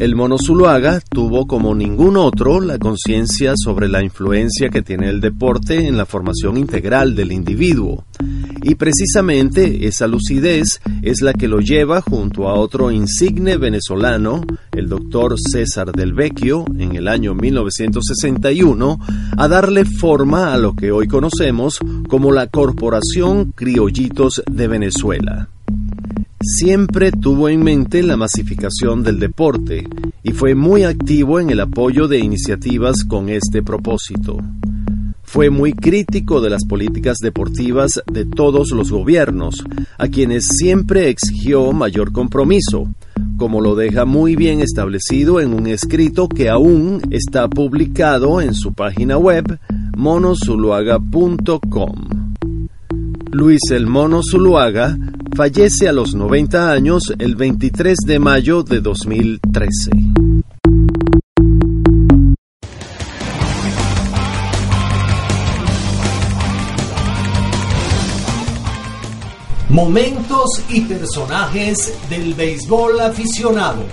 El 0.00 0.16
mono 0.16 0.38
Zuluaga 0.38 0.98
tuvo 1.10 1.46
como 1.46 1.74
ningún 1.74 2.16
otro 2.16 2.58
la 2.58 2.78
conciencia 2.78 3.52
sobre 3.54 3.86
la 3.86 4.02
influencia 4.02 4.70
que 4.70 4.80
tiene 4.80 5.10
el 5.10 5.20
deporte 5.20 5.86
en 5.86 5.98
la 5.98 6.06
formación 6.06 6.56
integral 6.56 7.14
del 7.14 7.32
individuo. 7.32 8.06
Y 8.62 8.76
precisamente 8.76 9.86
esa 9.86 10.06
lucidez 10.06 10.80
es 11.02 11.20
la 11.20 11.34
que 11.34 11.48
lo 11.48 11.60
lleva 11.60 12.00
junto 12.00 12.48
a 12.48 12.54
otro 12.54 12.90
insigne 12.90 13.58
venezolano, 13.58 14.40
el 14.72 14.88
doctor 14.88 15.34
César 15.38 15.92
del 15.92 16.14
Vecchio, 16.14 16.64
en 16.78 16.96
el 16.96 17.06
año 17.06 17.34
1961, 17.34 19.00
a 19.36 19.48
darle 19.48 19.84
forma 19.84 20.54
a 20.54 20.56
lo 20.56 20.74
que 20.74 20.92
hoy 20.92 21.08
conocemos 21.08 21.78
como 22.08 22.32
la 22.32 22.46
Corporación 22.46 23.52
Criollitos 23.52 24.42
de 24.50 24.66
Venezuela 24.66 25.50
siempre 26.42 27.12
tuvo 27.12 27.50
en 27.50 27.62
mente 27.62 28.02
la 28.02 28.16
masificación 28.16 29.02
del 29.02 29.18
deporte 29.18 29.86
y 30.22 30.32
fue 30.32 30.54
muy 30.54 30.84
activo 30.84 31.38
en 31.38 31.50
el 31.50 31.60
apoyo 31.60 32.08
de 32.08 32.18
iniciativas 32.18 33.04
con 33.04 33.28
este 33.28 33.62
propósito. 33.62 34.38
Fue 35.22 35.50
muy 35.50 35.74
crítico 35.74 36.40
de 36.40 36.48
las 36.50 36.64
políticas 36.64 37.18
deportivas 37.18 38.02
de 38.10 38.24
todos 38.24 38.70
los 38.70 38.90
gobiernos, 38.90 39.62
a 39.96 40.08
quienes 40.08 40.48
siempre 40.48 41.08
exigió 41.08 41.72
mayor 41.72 42.10
compromiso, 42.10 42.92
como 43.36 43.60
lo 43.60 43.76
deja 43.76 44.06
muy 44.06 44.34
bien 44.34 44.60
establecido 44.60 45.40
en 45.40 45.54
un 45.54 45.68
escrito 45.68 46.28
que 46.28 46.48
aún 46.48 47.00
está 47.10 47.48
publicado 47.48 48.40
en 48.40 48.54
su 48.54 48.72
página 48.72 49.18
web 49.18 49.60
monosuluaga.com. 49.96 51.94
Luis 53.30 53.60
el 53.70 53.86
Mono 53.86 54.22
Zuluaga 54.28 54.98
fallece 55.34 55.88
a 55.88 55.92
los 55.92 56.14
90 56.14 56.70
años 56.70 57.02
el 57.18 57.36
23 57.36 57.96
de 58.06 58.18
mayo 58.18 58.62
de 58.62 58.80
2013. 58.80 59.90
Momentos 69.68 70.62
y 70.68 70.80
personajes 70.82 71.94
del 72.10 72.34
béisbol 72.34 73.00
aficionado. 73.00 73.84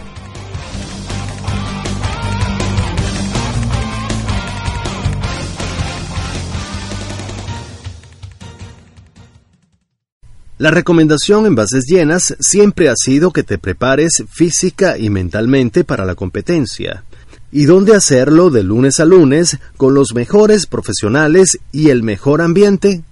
La 10.60 10.72
recomendación 10.72 11.46
en 11.46 11.54
bases 11.54 11.86
llenas 11.86 12.36
siempre 12.40 12.90
ha 12.90 12.96
sido 12.96 13.32
que 13.32 13.44
te 13.44 13.60
prepares 13.60 14.24
física 14.28 14.98
y 14.98 15.12
mentalmente 15.12 15.84
para 15.84 16.04
la 16.04 16.16
competencia. 16.16 17.04
¿Y 17.52 17.66
dónde 17.66 17.96
hacerlo 17.96 18.50
de 18.50 18.64
lunes 18.64 19.00
a 19.00 19.06
lunes 19.06 19.60
con 19.78 19.94
los 19.94 20.16
mejores 20.16 20.66
profesionales 20.66 21.60
y 21.72 21.92
el 21.92 22.02
mejor 22.02 22.42
ambiente? 22.42 23.04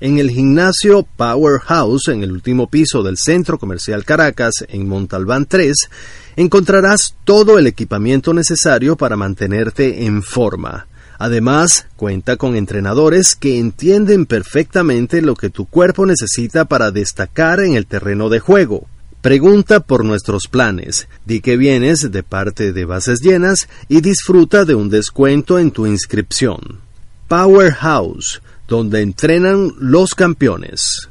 En 0.00 0.18
el 0.18 0.30
gimnasio 0.30 1.06
Powerhouse, 1.16 2.08
en 2.08 2.22
el 2.22 2.32
último 2.32 2.68
piso 2.68 3.02
del 3.02 3.16
Centro 3.16 3.58
Comercial 3.58 4.04
Caracas, 4.04 4.52
en 4.68 4.86
Montalbán 4.86 5.46
3, 5.46 5.88
encontrarás 6.36 7.14
todo 7.24 7.58
el 7.58 7.66
equipamiento 7.66 8.34
necesario 8.34 8.94
para 8.96 9.16
mantenerte 9.16 10.04
en 10.04 10.22
forma. 10.22 10.86
Además, 11.18 11.86
cuenta 11.96 12.36
con 12.36 12.56
entrenadores 12.56 13.34
que 13.34 13.58
entienden 13.58 14.26
perfectamente 14.26 15.22
lo 15.22 15.34
que 15.36 15.50
tu 15.50 15.66
cuerpo 15.66 16.06
necesita 16.06 16.64
para 16.64 16.90
destacar 16.90 17.60
en 17.60 17.74
el 17.74 17.86
terreno 17.86 18.28
de 18.28 18.40
juego. 18.40 18.86
Pregunta 19.20 19.80
por 19.80 20.04
nuestros 20.04 20.48
planes, 20.50 21.08
di 21.24 21.40
que 21.40 21.56
vienes 21.56 22.12
de 22.12 22.22
parte 22.22 22.72
de 22.72 22.84
bases 22.84 23.20
llenas 23.20 23.68
y 23.88 24.02
disfruta 24.02 24.66
de 24.66 24.74
un 24.74 24.90
descuento 24.90 25.58
en 25.58 25.70
tu 25.70 25.86
inscripción. 25.86 26.80
Powerhouse, 27.28 28.42
donde 28.68 29.00
entrenan 29.00 29.72
los 29.78 30.14
campeones. 30.14 31.08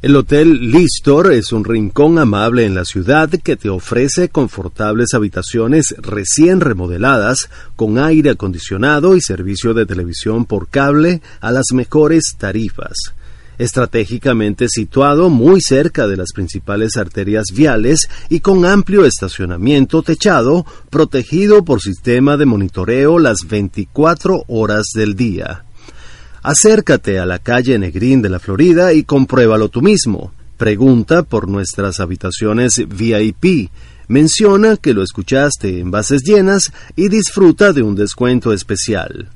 El 0.00 0.14
Hotel 0.14 0.70
Listor 0.70 1.32
es 1.32 1.50
un 1.50 1.64
rincón 1.64 2.20
amable 2.20 2.64
en 2.64 2.76
la 2.76 2.84
ciudad 2.84 3.28
que 3.30 3.56
te 3.56 3.68
ofrece 3.68 4.28
confortables 4.28 5.12
habitaciones 5.12 5.92
recién 5.98 6.60
remodeladas 6.60 7.50
con 7.74 7.98
aire 7.98 8.30
acondicionado 8.30 9.16
y 9.16 9.20
servicio 9.20 9.74
de 9.74 9.86
televisión 9.86 10.44
por 10.44 10.68
cable 10.68 11.20
a 11.40 11.50
las 11.50 11.72
mejores 11.72 12.36
tarifas. 12.38 13.12
Estratégicamente 13.58 14.68
situado 14.68 15.30
muy 15.30 15.60
cerca 15.60 16.06
de 16.06 16.16
las 16.16 16.30
principales 16.32 16.96
arterias 16.96 17.46
viales 17.52 18.08
y 18.28 18.38
con 18.38 18.66
amplio 18.66 19.04
estacionamiento 19.04 20.04
techado, 20.04 20.64
protegido 20.90 21.64
por 21.64 21.80
sistema 21.80 22.36
de 22.36 22.46
monitoreo 22.46 23.18
las 23.18 23.48
24 23.48 24.44
horas 24.46 24.90
del 24.94 25.16
día. 25.16 25.64
Acércate 26.48 27.18
a 27.18 27.26
la 27.26 27.40
calle 27.40 27.78
Negrín 27.78 28.22
de 28.22 28.30
la 28.30 28.38
Florida 28.38 28.94
y 28.94 29.04
compruébalo 29.04 29.68
tú 29.68 29.82
mismo. 29.82 30.32
Pregunta 30.56 31.22
por 31.22 31.46
nuestras 31.46 32.00
habitaciones 32.00 32.82
VIP. 32.88 33.68
Menciona 34.08 34.78
que 34.78 34.94
lo 34.94 35.02
escuchaste 35.02 35.78
en 35.78 35.90
bases 35.90 36.22
llenas 36.22 36.72
y 36.96 37.10
disfruta 37.10 37.74
de 37.74 37.82
un 37.82 37.94
descuento 37.94 38.54
especial. 38.54 39.28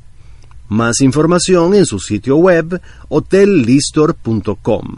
Más 0.71 1.03
información 1.03 1.75
en 1.75 1.85
su 1.85 1.99
sitio 1.99 2.39
web 2.39 2.81
hotellistor.com. 3.11 4.97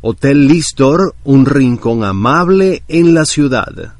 Hotel 0.00 0.48
Listor, 0.48 1.14
un 1.24 1.44
rincón 1.44 2.02
amable 2.02 2.82
en 2.88 3.12
la 3.12 3.26
ciudad. 3.26 3.92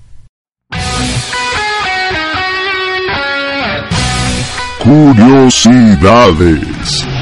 Curiosidades. 4.82 7.21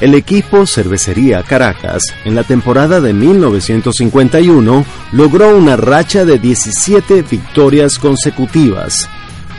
El 0.00 0.14
equipo 0.14 0.66
Cervecería 0.66 1.42
Caracas 1.42 2.02
en 2.24 2.34
la 2.34 2.42
temporada 2.42 3.00
de 3.00 3.12
1951 3.12 4.84
logró 5.12 5.56
una 5.56 5.76
racha 5.76 6.24
de 6.24 6.38
17 6.38 7.22
victorias 7.22 7.98
consecutivas, 7.98 9.08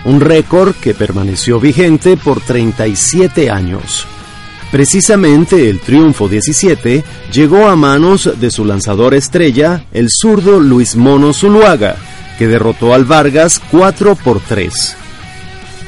un 0.04 0.20
récord 0.20 0.76
que 0.76 0.94
permaneció 0.94 1.60
vigente 1.60 2.18
por 2.18 2.42
37 2.42 3.50
años. 3.50 4.06
Precisamente 4.72 5.70
el 5.70 5.80
triunfo 5.80 6.28
17 6.28 7.04
llegó 7.32 7.68
a 7.68 7.76
manos 7.78 8.30
de 8.40 8.52
su 8.52 8.66
lanzador 8.66 9.14
estrella, 9.14 9.86
el 9.94 10.10
zurdo 10.10 10.60
Luis 10.60 10.98
Mono 10.98 11.34
Zuluaga, 11.34 11.96
que 12.38 12.48
derrotó 12.48 12.94
al 12.94 13.06
Vargas 13.06 13.62
4 13.72 14.16
por 14.16 14.42
3. 14.42 14.98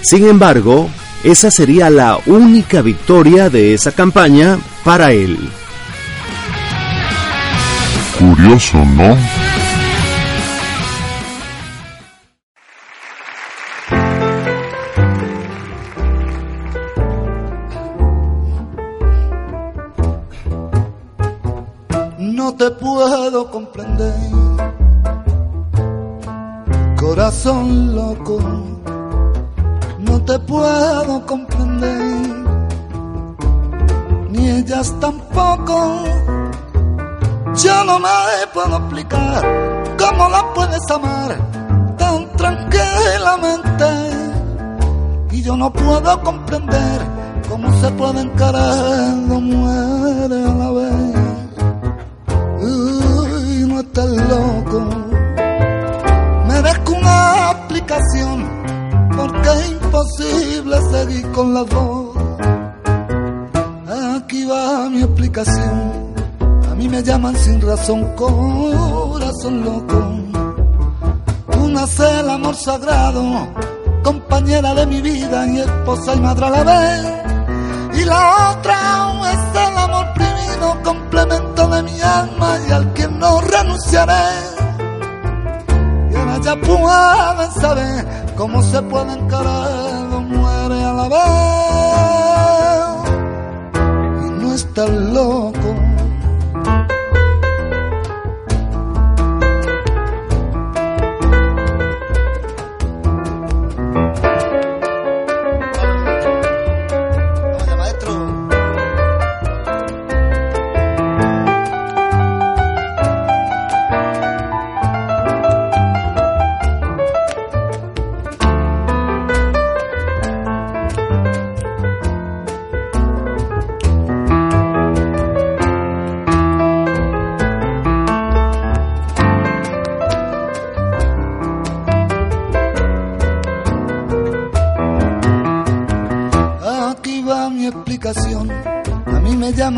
Sin 0.01 0.25
embargo, 0.25 0.89
esa 1.31 1.51
sería 1.51 1.89
la 1.89 2.17
única 2.25 2.81
victoria 2.81 3.49
de 3.49 3.73
esa 3.73 3.91
campaña 3.91 4.57
para 4.85 5.11
él. 5.11 5.37
Curioso, 8.17 8.77
¿no? 8.85 9.17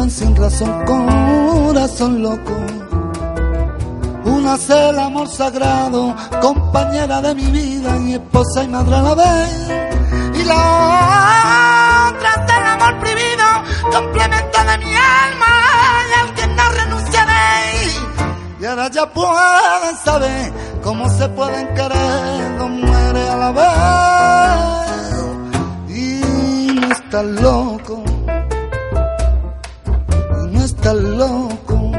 Sin 0.09 0.35
razón, 0.35 0.71
corazón 0.85 2.23
loco. 2.23 2.53
Una 4.25 4.55
es 4.55 4.69
el 4.69 4.99
amor 4.99 5.27
sagrado, 5.27 6.15
compañera 6.41 7.21
de 7.21 7.35
mi 7.35 7.45
vida 7.45 7.97
y 7.97 8.13
esposa 8.13 8.63
y 8.63 8.67
madre 8.67 8.95
a 8.95 9.01
la 9.01 9.15
vez. 9.15 9.69
Y 10.33 10.43
la 10.43 12.09
otra 12.09 12.29
es 12.37 12.53
el 12.57 12.63
amor 12.63 12.99
prohibido, 12.99 13.45
complemento 13.91 14.59
de 14.69 14.77
mi 14.79 14.93
alma 14.95 15.53
y 16.09 16.13
al 16.19 16.33
que 16.33 16.47
no 16.47 16.69
renunciaré. 16.69 17.39
Y 18.59 18.65
ahora 18.65 18.89
ya 18.89 19.05
pueden 19.13 19.97
saber 20.03 20.53
cómo 20.83 21.09
se 21.09 21.29
pueden 21.29 21.67
querer 21.75 22.57
dos 22.57 22.69
mujeres 22.69 23.29
a 23.29 23.35
la 23.37 23.51
vez. 23.51 24.87
Y 25.89 26.21
no 26.79 26.91
estás 26.91 27.25
loco, 27.25 28.03
loco, 30.93 31.91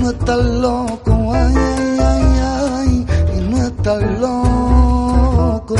no 0.00 0.12
loco, 0.36 1.34
ay, 1.34 1.54
ay, 1.56 1.98
ay, 2.00 2.40
ay, 2.40 3.06
y 3.36 3.40
no 3.50 3.72
loco. 4.20 5.76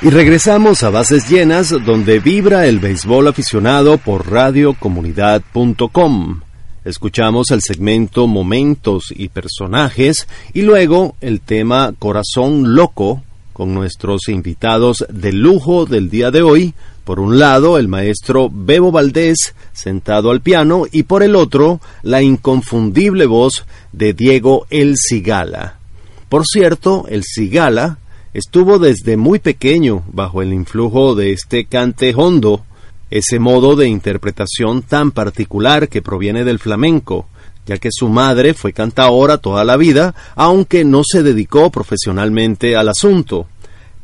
Y 0.00 0.10
regresamos 0.10 0.84
a 0.84 0.90
Bases 0.90 1.28
Llenas, 1.28 1.74
donde 1.84 2.20
vibra 2.20 2.66
el 2.66 2.78
béisbol 2.78 3.26
aficionado 3.28 3.98
por 3.98 4.30
radiocomunidad.com. 4.30 6.42
Escuchamos 6.84 7.50
el 7.50 7.62
segmento 7.62 8.28
Momentos 8.28 9.06
y 9.10 9.28
Personajes 9.28 10.28
y 10.54 10.62
luego 10.62 11.16
el 11.20 11.40
tema 11.40 11.92
Corazón 11.98 12.74
Loco 12.74 13.24
con 13.58 13.74
nuestros 13.74 14.28
invitados 14.28 15.04
de 15.12 15.32
lujo 15.32 15.84
del 15.84 16.10
día 16.10 16.30
de 16.30 16.42
hoy. 16.42 16.74
Por 17.02 17.18
un 17.18 17.40
lado, 17.40 17.76
el 17.76 17.88
maestro 17.88 18.48
Bebo 18.52 18.92
Valdés, 18.92 19.56
sentado 19.72 20.30
al 20.30 20.42
piano, 20.42 20.84
y 20.92 21.02
por 21.02 21.24
el 21.24 21.34
otro, 21.34 21.80
la 22.04 22.22
inconfundible 22.22 23.26
voz 23.26 23.66
de 23.90 24.12
Diego 24.12 24.68
El 24.70 24.94
Cigala. 24.96 25.80
Por 26.28 26.44
cierto, 26.46 27.06
el 27.08 27.24
Cigala 27.24 27.98
estuvo 28.32 28.78
desde 28.78 29.16
muy 29.16 29.40
pequeño 29.40 30.04
bajo 30.06 30.40
el 30.40 30.52
influjo 30.52 31.16
de 31.16 31.32
este 31.32 31.64
cante 31.64 32.14
hondo, 32.14 32.64
ese 33.10 33.40
modo 33.40 33.74
de 33.74 33.88
interpretación 33.88 34.82
tan 34.82 35.10
particular 35.10 35.88
que 35.88 36.00
proviene 36.00 36.44
del 36.44 36.60
flamenco, 36.60 37.26
ya 37.68 37.76
que 37.76 37.90
su 37.92 38.08
madre 38.08 38.54
fue 38.54 38.72
cantaora 38.72 39.36
toda 39.36 39.62
la 39.62 39.76
vida, 39.76 40.14
aunque 40.34 40.86
no 40.86 41.02
se 41.04 41.22
dedicó 41.22 41.70
profesionalmente 41.70 42.74
al 42.76 42.88
asunto. 42.88 43.46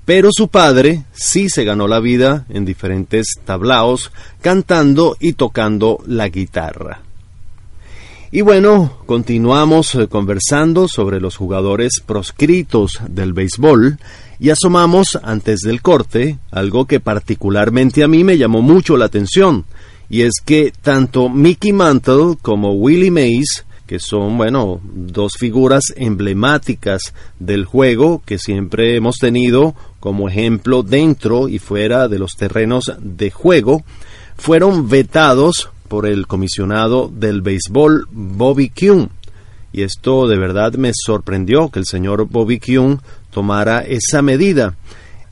Pero 0.04 0.28
su 0.30 0.48
padre 0.48 1.04
sí 1.14 1.48
se 1.48 1.64
ganó 1.64 1.88
la 1.88 1.98
vida 1.98 2.44
en 2.50 2.66
diferentes 2.66 3.26
tablaos, 3.42 4.12
cantando 4.42 5.16
y 5.18 5.32
tocando 5.32 5.98
la 6.06 6.28
guitarra. 6.28 7.00
Y 8.30 8.42
bueno, 8.42 8.98
continuamos 9.06 9.94
eh, 9.94 10.08
conversando 10.08 10.86
sobre 10.88 11.20
los 11.20 11.36
jugadores 11.36 12.02
proscritos 12.04 12.98
del 13.08 13.32
béisbol 13.32 13.98
y 14.38 14.50
asomamos 14.50 15.18
antes 15.22 15.60
del 15.60 15.80
corte 15.80 16.38
algo 16.50 16.84
que 16.84 17.00
particularmente 17.00 18.02
a 18.02 18.08
mí 18.08 18.24
me 18.24 18.36
llamó 18.36 18.60
mucho 18.60 18.96
la 18.96 19.06
atención, 19.06 19.64
y 20.08 20.22
es 20.22 20.34
que 20.44 20.72
tanto 20.82 21.28
Mickey 21.28 21.72
Mantle 21.72 22.36
como 22.40 22.72
Willie 22.72 23.10
Mays, 23.10 23.64
que 23.86 23.98
son, 23.98 24.36
bueno, 24.36 24.80
dos 24.82 25.34
figuras 25.38 25.92
emblemáticas 25.96 27.14
del 27.38 27.64
juego 27.64 28.22
que 28.24 28.38
siempre 28.38 28.96
hemos 28.96 29.16
tenido 29.16 29.74
como 30.00 30.28
ejemplo 30.28 30.82
dentro 30.82 31.48
y 31.48 31.58
fuera 31.58 32.08
de 32.08 32.18
los 32.18 32.32
terrenos 32.36 32.92
de 32.98 33.30
juego, 33.30 33.82
fueron 34.36 34.88
vetados 34.88 35.70
por 35.88 36.06
el 36.06 36.26
comisionado 36.26 37.10
del 37.12 37.42
béisbol 37.42 38.08
Bobby 38.10 38.70
Kuhn. 38.70 39.10
Y 39.72 39.82
esto 39.82 40.28
de 40.28 40.38
verdad 40.38 40.74
me 40.74 40.92
sorprendió 40.94 41.68
que 41.68 41.80
el 41.80 41.86
señor 41.86 42.26
Bobby 42.28 42.60
Kuhn 42.60 43.00
tomara 43.30 43.80
esa 43.80 44.22
medida. 44.22 44.76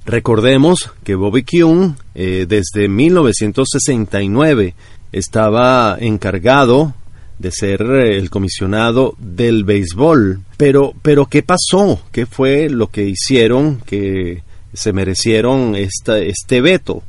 Recordemos 0.05 0.91
que 1.05 1.15
Bobby 1.15 1.45
Kuhn 1.45 1.97
eh, 2.15 2.47
desde 2.49 2.89
1969 2.89 4.75
estaba 5.13 5.97
encargado 6.01 6.93
de 7.39 7.53
ser 7.53 7.83
eh, 7.83 8.19
el 8.19 8.29
comisionado 8.29 9.15
del 9.19 9.63
béisbol. 9.63 10.41
Pero, 10.57 10.93
pero 11.03 11.27
¿qué 11.27 11.45
pasó? 11.45 12.01
¿Qué 12.11 12.27
fue 12.27 12.69
lo 12.69 12.89
que 12.89 13.05
hicieron 13.05 13.81
que 13.87 14.43
se 14.73 14.93
merecieron 14.93 15.77
este 15.77 16.61
veto? 16.61 17.05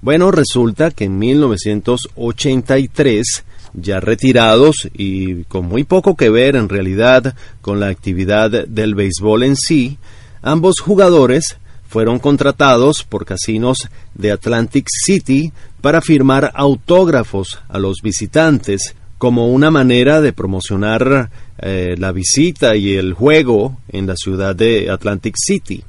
Bueno, 0.00 0.30
resulta 0.30 0.90
que 0.90 1.04
en 1.04 1.18
1983, 1.18 3.44
ya 3.74 4.00
retirados 4.00 4.88
y 4.94 5.44
con 5.44 5.66
muy 5.66 5.84
poco 5.84 6.16
que 6.16 6.30
ver 6.30 6.56
en 6.56 6.70
realidad 6.70 7.36
con 7.60 7.78
la 7.80 7.88
actividad 7.88 8.50
del 8.50 8.94
béisbol 8.94 9.42
en 9.42 9.56
sí, 9.56 9.98
ambos 10.40 10.76
jugadores 10.80 11.58
fueron 11.88 12.18
contratados 12.18 13.02
por 13.02 13.24
casinos 13.24 13.88
de 14.14 14.30
Atlantic 14.30 14.86
City 14.88 15.52
para 15.80 16.00
firmar 16.00 16.52
autógrafos 16.54 17.58
a 17.68 17.78
los 17.78 18.02
visitantes 18.02 18.94
como 19.16 19.48
una 19.48 19.70
manera 19.70 20.20
de 20.20 20.32
promocionar 20.32 21.30
eh, 21.58 21.96
la 21.98 22.12
visita 22.12 22.76
y 22.76 22.94
el 22.94 23.14
juego 23.14 23.78
en 23.88 24.06
la 24.06 24.14
ciudad 24.16 24.54
de 24.54 24.90
Atlantic 24.90 25.34
City. 25.36 25.82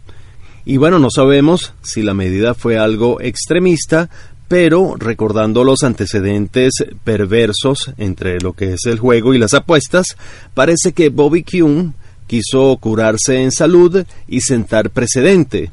Y 0.65 0.77
bueno, 0.77 0.99
no 0.99 1.09
sabemos 1.11 1.73
si 1.81 2.01
la 2.01 2.13
medida 2.13 2.53
fue 2.53 2.77
algo 2.77 3.21
extremista, 3.21 4.09
pero 4.47 4.95
recordando 4.97 5.63
los 5.63 5.83
antecedentes 5.83 6.73
perversos 7.03 7.91
entre 7.97 8.39
lo 8.39 8.53
que 8.53 8.73
es 8.73 8.85
el 8.85 8.99
juego 8.99 9.33
y 9.33 9.37
las 9.37 9.53
apuestas, 9.53 10.17
parece 10.53 10.93
que 10.93 11.09
Bobby 11.09 11.43
Kuhn 11.43 11.93
quiso 12.25 12.77
curarse 12.77 13.41
en 13.41 13.51
salud 13.51 14.05
y 14.27 14.41
sentar 14.41 14.91
precedente. 14.91 15.71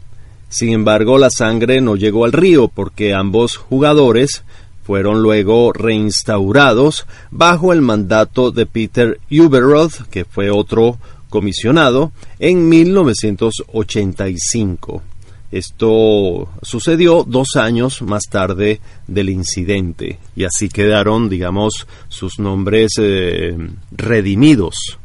Sin 0.48 0.72
embargo, 0.72 1.18
la 1.18 1.30
sangre 1.30 1.80
no 1.80 1.96
llegó 1.96 2.24
al 2.24 2.30
río 2.32 2.68
porque 2.68 3.12
ambos 3.14 3.56
jugadores 3.56 4.44
fueron 4.84 5.20
luego 5.20 5.72
reinstaurados 5.72 7.06
bajo 7.32 7.72
el 7.72 7.82
mandato 7.82 8.52
de 8.52 8.66
Peter 8.66 9.18
Uberoth, 9.30 10.02
que 10.10 10.24
fue 10.24 10.50
otro 10.50 10.98
comisionado, 11.28 12.12
en 12.38 12.68
1985. 12.68 15.02
Esto 15.50 16.48
sucedió 16.62 17.24
dos 17.24 17.56
años 17.56 18.00
más 18.02 18.22
tarde 18.30 18.80
del 19.06 19.30
incidente 19.30 20.20
y 20.36 20.44
así 20.44 20.68
quedaron, 20.68 21.28
digamos, 21.28 21.88
sus 22.08 22.38
nombres 22.38 22.92
eh, 22.98 23.56
redimidos. 23.90 24.98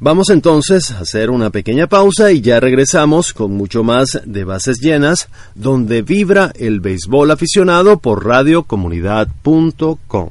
Vamos 0.00 0.30
entonces 0.30 0.92
a 0.92 1.00
hacer 1.00 1.28
una 1.28 1.50
pequeña 1.50 1.88
pausa 1.88 2.30
y 2.30 2.40
ya 2.40 2.60
regresamos 2.60 3.32
con 3.32 3.56
mucho 3.56 3.82
más 3.82 4.20
de 4.24 4.44
bases 4.44 4.78
llenas, 4.80 5.28
donde 5.56 6.02
vibra 6.02 6.52
el 6.54 6.78
béisbol 6.78 7.32
aficionado 7.32 7.98
por 7.98 8.24
radiocomunidad.com. 8.24 10.30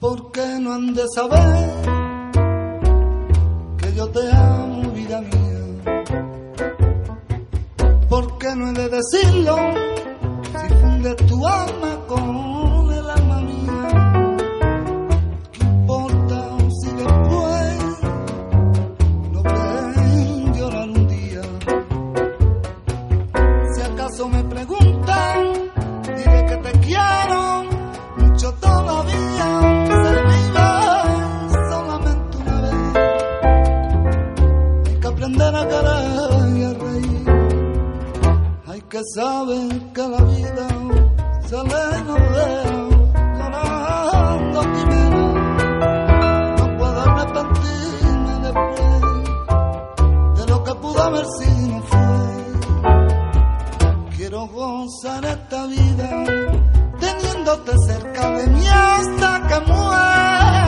¿Por 0.00 0.32
qué 0.32 0.58
no 0.60 0.72
han 0.72 0.94
de 0.94 1.04
saber 1.14 1.70
que 3.76 3.94
yo 3.94 4.08
te 4.08 4.32
amo, 4.32 4.65
no 8.56 8.70
he 8.70 8.72
de 8.72 8.88
decirlo. 8.88 9.56
Si 10.44 10.74
funde 10.80 11.14
tu 11.14 11.46
alma 11.46 11.98
con 12.06 12.55
que 38.96 39.02
saber 39.14 39.68
que 39.92 40.08
la 40.08 40.22
vida 40.24 40.68
se 41.48 41.56
le 41.70 42.02
rodea 42.08 42.64
llorando 43.38 44.60
primero. 44.74 45.22
No 46.58 46.64
puedo 46.78 46.98
arrepentirme 47.02 48.34
después 48.46 49.00
de 50.38 50.44
lo 50.50 50.64
que 50.64 50.74
pudo 50.76 51.02
haber 51.02 51.26
sido 51.38 51.66
no 51.68 51.80
fue. 51.82 52.26
Quiero 54.16 54.46
gozar 54.46 55.24
esta 55.26 55.66
vida 55.66 56.08
teniéndote 56.98 57.72
cerca 57.86 58.30
de 58.30 58.46
mí 58.46 58.66
hasta 58.66 59.46
que 59.48 59.60
muera. 59.72 60.65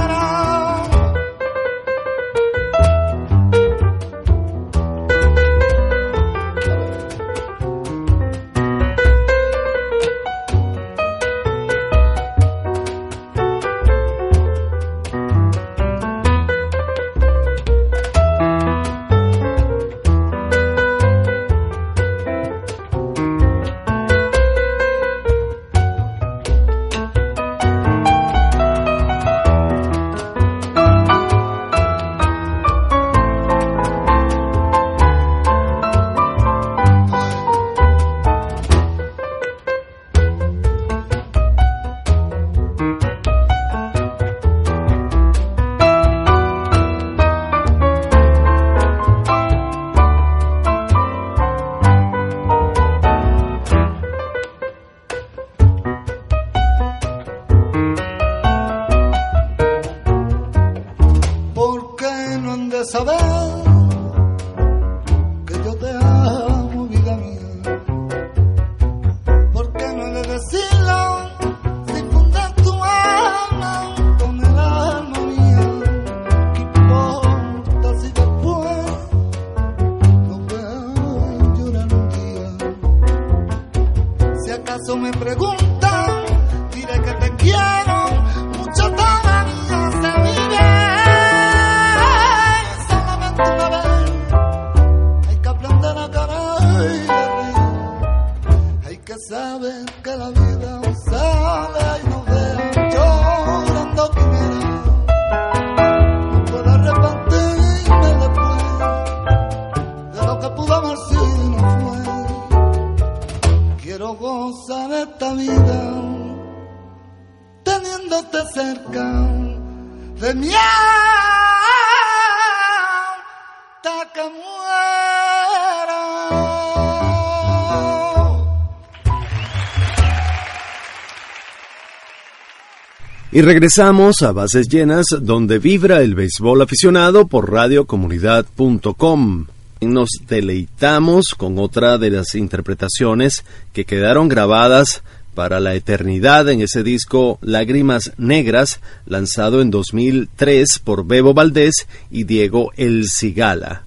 Y 133.31 133.43
regresamos 133.43 134.23
a 134.23 134.33
Bases 134.33 134.71
Llenas, 134.71 135.05
donde 135.21 135.59
vibra 135.59 136.01
el 136.01 136.15
béisbol 136.15 136.63
aficionado 136.63 137.27
por 137.27 137.53
radiocomunidad.com. 137.53 139.47
Nos 139.83 140.09
deleitamos 140.27 141.35
con 141.37 141.59
otra 141.59 141.99
de 141.99 142.09
las 142.09 142.35
interpretaciones 142.35 143.45
que 143.75 143.85
quedaron 143.85 144.29
grabadas 144.29 145.03
para 145.35 145.61
la 145.61 145.75
eternidad 145.75 146.49
en 146.49 146.63
ese 146.63 146.83
disco 146.83 147.39
Lágrimas 147.43 148.13
Negras, 148.17 148.81
lanzado 149.05 149.61
en 149.61 149.71
2003 149.71 150.81
por 150.83 151.07
Bebo 151.07 151.35
Valdés 151.35 151.87
y 152.11 152.25
Diego 152.25 152.73
El 152.79 153.11
Cigala. 153.11 153.83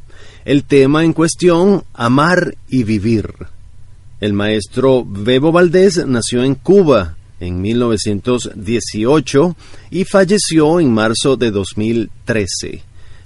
El 0.45 0.65
tema 0.65 1.03
en 1.03 1.13
cuestión, 1.13 1.83
Amar 1.95 2.57
y 2.69 2.83
Vivir. 2.83 3.33
El 4.19 4.33
maestro 4.33 5.03
Bebo 5.03 5.51
Valdés 5.51 6.05
nació 6.05 6.43
en 6.43 6.53
Cuba 6.53 7.15
en 7.41 7.59
1918 7.59 9.55
y 9.89 10.05
falleció 10.05 10.79
en 10.79 10.93
marzo 10.93 11.35
de 11.35 11.51
2013. 11.51 12.83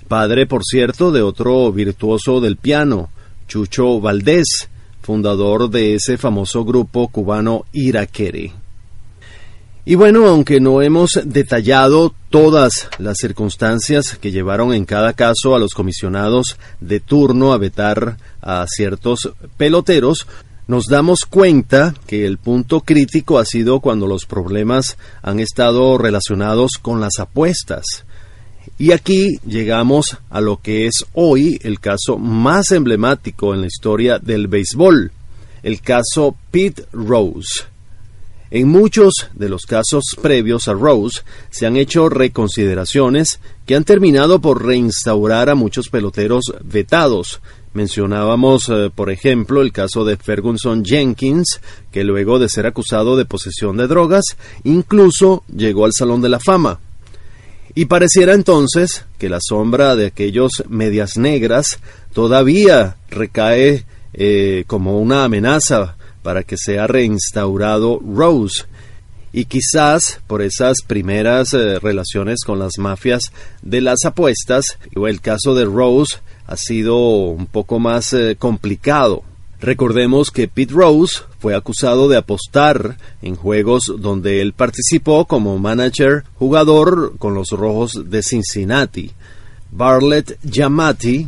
Padre, 0.07 0.47
por 0.47 0.63
cierto, 0.63 1.11
de 1.11 1.21
otro 1.21 1.71
virtuoso 1.71 2.41
del 2.41 2.57
piano, 2.57 3.09
Chucho 3.47 3.99
Valdés, 3.99 4.69
fundador 5.01 5.69
de 5.69 5.95
ese 5.95 6.17
famoso 6.17 6.65
grupo 6.65 7.09
cubano 7.09 7.65
Iraquere. 7.73 8.53
Y 9.87 9.93
bueno, 9.93 10.25
aunque 10.25 10.59
no 10.59 10.81
hemos 10.81 11.11
detallado 11.25 12.15
todas 12.31 12.89
las 12.97 13.17
circunstancias 13.19 14.17
que 14.19 14.31
llevaron 14.31 14.73
en 14.73 14.83
cada 14.83 15.13
caso 15.13 15.53
a 15.53 15.59
los 15.59 15.75
comisionados 15.75 16.57
de 16.79 16.99
turno 16.99 17.53
a 17.53 17.59
vetar 17.59 18.17
a 18.41 18.65
ciertos 18.67 19.29
peloteros, 19.57 20.25
nos 20.67 20.85
damos 20.87 21.25
cuenta 21.25 21.93
que 22.07 22.25
el 22.25 22.37
punto 22.37 22.81
crítico 22.81 23.37
ha 23.37 23.45
sido 23.45 23.79
cuando 23.79 24.07
los 24.07 24.25
problemas 24.25 24.97
han 25.21 25.39
estado 25.39 25.97
relacionados 25.97 26.71
con 26.81 26.99
las 26.99 27.19
apuestas. 27.19 27.85
Y 28.77 28.91
aquí 28.91 29.39
llegamos 29.47 30.17
a 30.29 30.41
lo 30.41 30.57
que 30.61 30.87
es 30.87 31.05
hoy 31.13 31.59
el 31.63 31.79
caso 31.79 32.17
más 32.17 32.71
emblemático 32.71 33.53
en 33.53 33.61
la 33.61 33.67
historia 33.67 34.19
del 34.19 34.47
béisbol, 34.47 35.11
el 35.63 35.81
caso 35.81 36.35
Pete 36.51 36.85
Rose. 36.91 37.65
En 38.51 38.67
muchos 38.67 39.27
de 39.33 39.49
los 39.49 39.63
casos 39.63 40.03
previos 40.21 40.67
a 40.67 40.73
Rose 40.73 41.21
se 41.49 41.65
han 41.65 41.77
hecho 41.77 42.09
reconsideraciones 42.09 43.39
que 43.65 43.75
han 43.75 43.83
terminado 43.83 44.39
por 44.39 44.65
reinstaurar 44.65 45.49
a 45.49 45.55
muchos 45.55 45.89
peloteros 45.89 46.53
vetados. 46.63 47.41
Mencionábamos, 47.75 48.69
eh, 48.69 48.89
por 48.95 49.11
ejemplo, 49.11 49.61
el 49.61 49.73
caso 49.73 50.05
de 50.05 50.15
Ferguson 50.15 50.85
Jenkins, 50.85 51.59
que 51.91 52.05
luego 52.05 52.39
de 52.39 52.47
ser 52.47 52.65
acusado 52.67 53.17
de 53.17 53.25
posesión 53.25 53.75
de 53.75 53.87
drogas, 53.87 54.23
incluso 54.63 55.43
llegó 55.53 55.83
al 55.83 55.91
Salón 55.91 56.21
de 56.21 56.29
la 56.29 56.39
Fama. 56.39 56.79
Y 57.75 57.85
pareciera 57.87 58.33
entonces 58.33 59.03
que 59.17 59.27
la 59.27 59.39
sombra 59.41 59.97
de 59.97 60.05
aquellos 60.05 60.63
medias 60.69 61.17
negras 61.17 61.79
todavía 62.13 62.95
recae 63.09 63.83
eh, 64.13 64.63
como 64.67 64.97
una 64.97 65.25
amenaza 65.25 65.97
para 66.23 66.43
que 66.43 66.55
sea 66.57 66.87
reinstaurado 66.87 67.99
Rose. 67.99 68.63
Y 69.37 69.47
quizás 69.47 70.21
por 70.27 70.41
esas 70.41 70.77
primeras 70.87 71.53
eh, 71.53 71.77
relaciones 71.79 72.45
con 72.45 72.57
las 72.57 72.77
mafias 72.77 73.33
de 73.61 73.81
las 73.81 74.05
apuestas, 74.05 74.77
el 74.95 75.19
caso 75.19 75.53
de 75.55 75.65
Rose 75.65 76.19
ha 76.47 76.55
sido 76.55 76.95
un 76.97 77.45
poco 77.45 77.77
más 77.77 78.13
eh, 78.13 78.37
complicado. 78.39 79.23
Recordemos 79.59 80.31
que 80.31 80.47
Pete 80.47 80.73
Rose 80.73 81.23
fue 81.39 81.53
acusado 81.53 82.07
de 82.07 82.15
apostar 82.15 82.97
en 83.21 83.35
juegos 83.35 83.93
donde 83.99 84.39
él 84.39 84.53
participó 84.53 85.25
como 85.25 85.59
manager 85.59 86.23
jugador 86.35 87.17
con 87.17 87.33
los 87.33 87.49
Rojos 87.49 88.05
de 88.05 88.23
Cincinnati. 88.23 89.11
Bartlett 89.69 90.39
Yamati, 90.43 91.27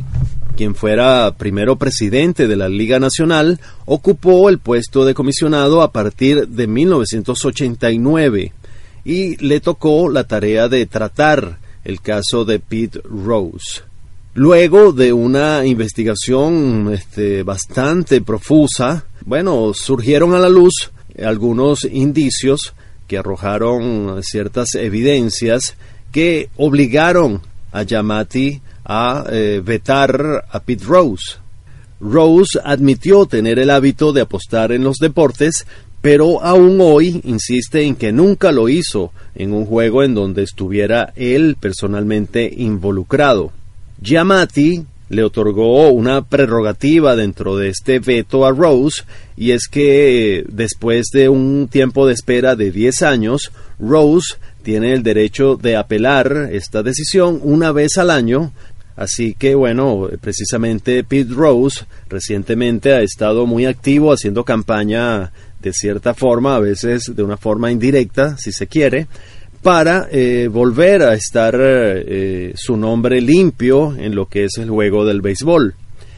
quien 0.58 0.74
fuera 0.74 1.36
primero 1.36 1.76
presidente 1.76 2.48
de 2.48 2.56
la 2.56 2.68
Liga 2.68 2.98
Nacional, 2.98 3.60
ocupó 3.84 4.48
el 4.48 4.58
puesto 4.58 5.04
de 5.04 5.14
comisionado 5.14 5.82
a 5.82 5.92
partir 5.92 6.48
de 6.48 6.66
1989 6.66 8.52
y 9.04 9.36
le 9.36 9.60
tocó 9.60 10.08
la 10.08 10.24
tarea 10.24 10.66
de 10.66 10.84
tratar 10.86 11.58
el 11.84 12.00
caso 12.00 12.44
de 12.44 12.58
Pete 12.58 13.00
Rose. 13.04 13.82
Luego 14.34 14.90
de 14.90 15.12
una 15.12 15.64
investigación 15.64 16.90
este, 16.92 17.44
bastante 17.44 18.20
profusa, 18.20 19.04
bueno, 19.24 19.72
surgieron 19.74 20.34
a 20.34 20.40
la 20.40 20.48
luz 20.48 20.90
algunos 21.24 21.84
indicios 21.84 22.74
que 23.06 23.18
arrojaron 23.18 24.20
ciertas 24.24 24.74
evidencias 24.74 25.76
que 26.10 26.48
obligaron 26.56 27.42
a 27.70 27.84
Yamati 27.84 28.60
a 28.88 29.24
eh, 29.30 29.62
vetar 29.64 30.46
a 30.50 30.60
Pete 30.60 30.84
Rose. 30.84 31.36
Rose 32.00 32.58
admitió 32.64 33.26
tener 33.26 33.58
el 33.58 33.70
hábito 33.70 34.12
de 34.12 34.22
apostar 34.22 34.72
en 34.72 34.82
los 34.82 34.96
deportes, 34.96 35.66
pero 36.00 36.42
aún 36.42 36.78
hoy 36.80 37.20
insiste 37.24 37.82
en 37.82 37.96
que 37.96 38.12
nunca 38.12 38.50
lo 38.50 38.68
hizo 38.68 39.12
en 39.34 39.52
un 39.52 39.66
juego 39.66 40.02
en 40.02 40.14
donde 40.14 40.42
estuviera 40.42 41.12
él 41.16 41.56
personalmente 41.60 42.52
involucrado. 42.56 43.52
Giamatti 44.00 44.84
le 45.10 45.24
otorgó 45.24 45.90
una 45.90 46.22
prerrogativa 46.22 47.16
dentro 47.16 47.56
de 47.56 47.70
este 47.70 47.98
veto 47.98 48.46
a 48.46 48.52
Rose 48.52 49.04
y 49.36 49.52
es 49.52 49.66
que 49.68 50.44
después 50.48 51.06
de 51.12 51.28
un 51.28 51.68
tiempo 51.68 52.06
de 52.06 52.14
espera 52.14 52.56
de 52.56 52.70
10 52.70 53.02
años, 53.02 53.50
Rose 53.78 54.36
tiene 54.62 54.92
el 54.92 55.02
derecho 55.02 55.56
de 55.56 55.76
apelar 55.76 56.50
esta 56.52 56.82
decisión 56.82 57.40
una 57.42 57.72
vez 57.72 57.96
al 57.96 58.10
año. 58.10 58.52
Así 58.98 59.34
que 59.38 59.54
bueno, 59.54 60.10
precisamente 60.20 61.04
Pete 61.04 61.32
Rose 61.32 61.84
recientemente 62.08 62.94
ha 62.94 63.00
estado 63.00 63.46
muy 63.46 63.64
activo 63.64 64.12
haciendo 64.12 64.42
campaña 64.44 65.30
de 65.62 65.72
cierta 65.72 66.14
forma, 66.14 66.56
a 66.56 66.60
veces 66.60 67.04
de 67.14 67.22
una 67.22 67.36
forma 67.36 67.70
indirecta, 67.70 68.36
si 68.38 68.50
se 68.50 68.66
quiere, 68.66 69.06
para 69.62 70.08
eh, 70.10 70.48
volver 70.50 71.02
a 71.02 71.14
estar 71.14 71.54
eh, 71.60 72.52
su 72.56 72.76
nombre 72.76 73.20
limpio 73.20 73.94
en 73.96 74.16
lo 74.16 74.26
que 74.26 74.46
es 74.46 74.58
el 74.58 74.68
juego 74.68 75.04
del 75.04 75.20
béisbol. 75.20 75.76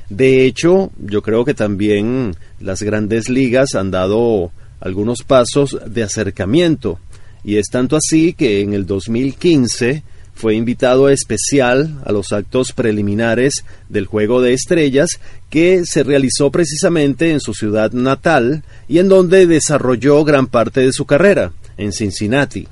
De 0.08 0.46
hecho, 0.46 0.90
yo 0.98 1.20
creo 1.20 1.44
que 1.44 1.52
también 1.52 2.34
las 2.60 2.82
grandes 2.82 3.28
ligas 3.28 3.74
han 3.74 3.90
dado 3.90 4.52
algunos 4.80 5.22
pasos 5.22 5.78
de 5.86 6.02
acercamiento 6.02 6.98
y 7.44 7.56
es 7.56 7.66
tanto 7.68 7.94
así 7.96 8.32
que 8.32 8.62
en 8.62 8.72
el 8.72 8.86
2015 8.86 10.02
fue 10.34 10.54
invitado 10.54 11.08
especial 11.08 12.00
a 12.04 12.12
los 12.12 12.32
actos 12.32 12.72
preliminares 12.72 13.64
del 13.88 14.06
Juego 14.06 14.40
de 14.40 14.52
Estrellas 14.52 15.08
que 15.50 15.82
se 15.84 16.02
realizó 16.02 16.50
precisamente 16.50 17.30
en 17.30 17.40
su 17.40 17.52
ciudad 17.54 17.92
natal 17.92 18.62
y 18.88 18.98
en 18.98 19.08
donde 19.08 19.46
desarrolló 19.46 20.24
gran 20.24 20.46
parte 20.46 20.80
de 20.80 20.92
su 20.92 21.04
carrera, 21.04 21.52
en 21.76 21.92
Cincinnati. 21.92 22.68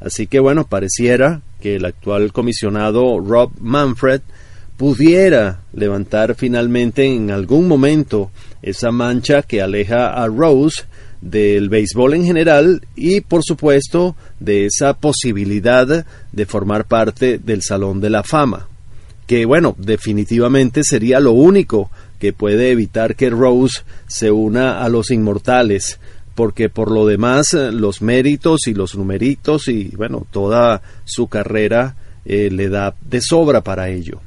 Así 0.00 0.26
que 0.26 0.40
bueno, 0.40 0.66
pareciera 0.66 1.42
que 1.60 1.76
el 1.76 1.84
actual 1.84 2.32
comisionado 2.32 3.20
Rob 3.20 3.52
Manfred 3.60 4.20
pudiera 4.76 5.60
levantar 5.72 6.34
finalmente 6.34 7.06
en 7.06 7.30
algún 7.30 7.68
momento 7.68 8.30
esa 8.62 8.90
mancha 8.90 9.42
que 9.42 9.62
aleja 9.62 10.12
a 10.12 10.26
Rose 10.26 10.84
del 11.22 11.68
béisbol 11.68 12.14
en 12.14 12.24
general 12.24 12.82
y 12.96 13.22
por 13.22 13.42
supuesto 13.44 14.16
de 14.40 14.66
esa 14.66 14.94
posibilidad 14.94 16.04
de 16.32 16.46
formar 16.46 16.84
parte 16.84 17.38
del 17.38 17.62
Salón 17.62 18.00
de 18.00 18.10
la 18.10 18.24
Fama, 18.24 18.68
que 19.26 19.46
bueno, 19.46 19.74
definitivamente 19.78 20.82
sería 20.82 21.20
lo 21.20 21.32
único 21.32 21.90
que 22.18 22.32
puede 22.32 22.70
evitar 22.70 23.16
que 23.16 23.30
Rose 23.30 23.82
se 24.06 24.30
una 24.30 24.82
a 24.82 24.88
los 24.88 25.10
inmortales, 25.10 25.98
porque 26.34 26.68
por 26.68 26.90
lo 26.90 27.06
demás 27.06 27.52
los 27.54 28.02
méritos 28.02 28.66
y 28.66 28.74
los 28.74 28.96
numeritos 28.96 29.68
y 29.68 29.92
bueno, 29.96 30.26
toda 30.30 30.82
su 31.04 31.28
carrera 31.28 31.96
eh, 32.24 32.50
le 32.50 32.68
da 32.68 32.94
de 33.00 33.20
sobra 33.20 33.62
para 33.62 33.88
ello. 33.88 34.20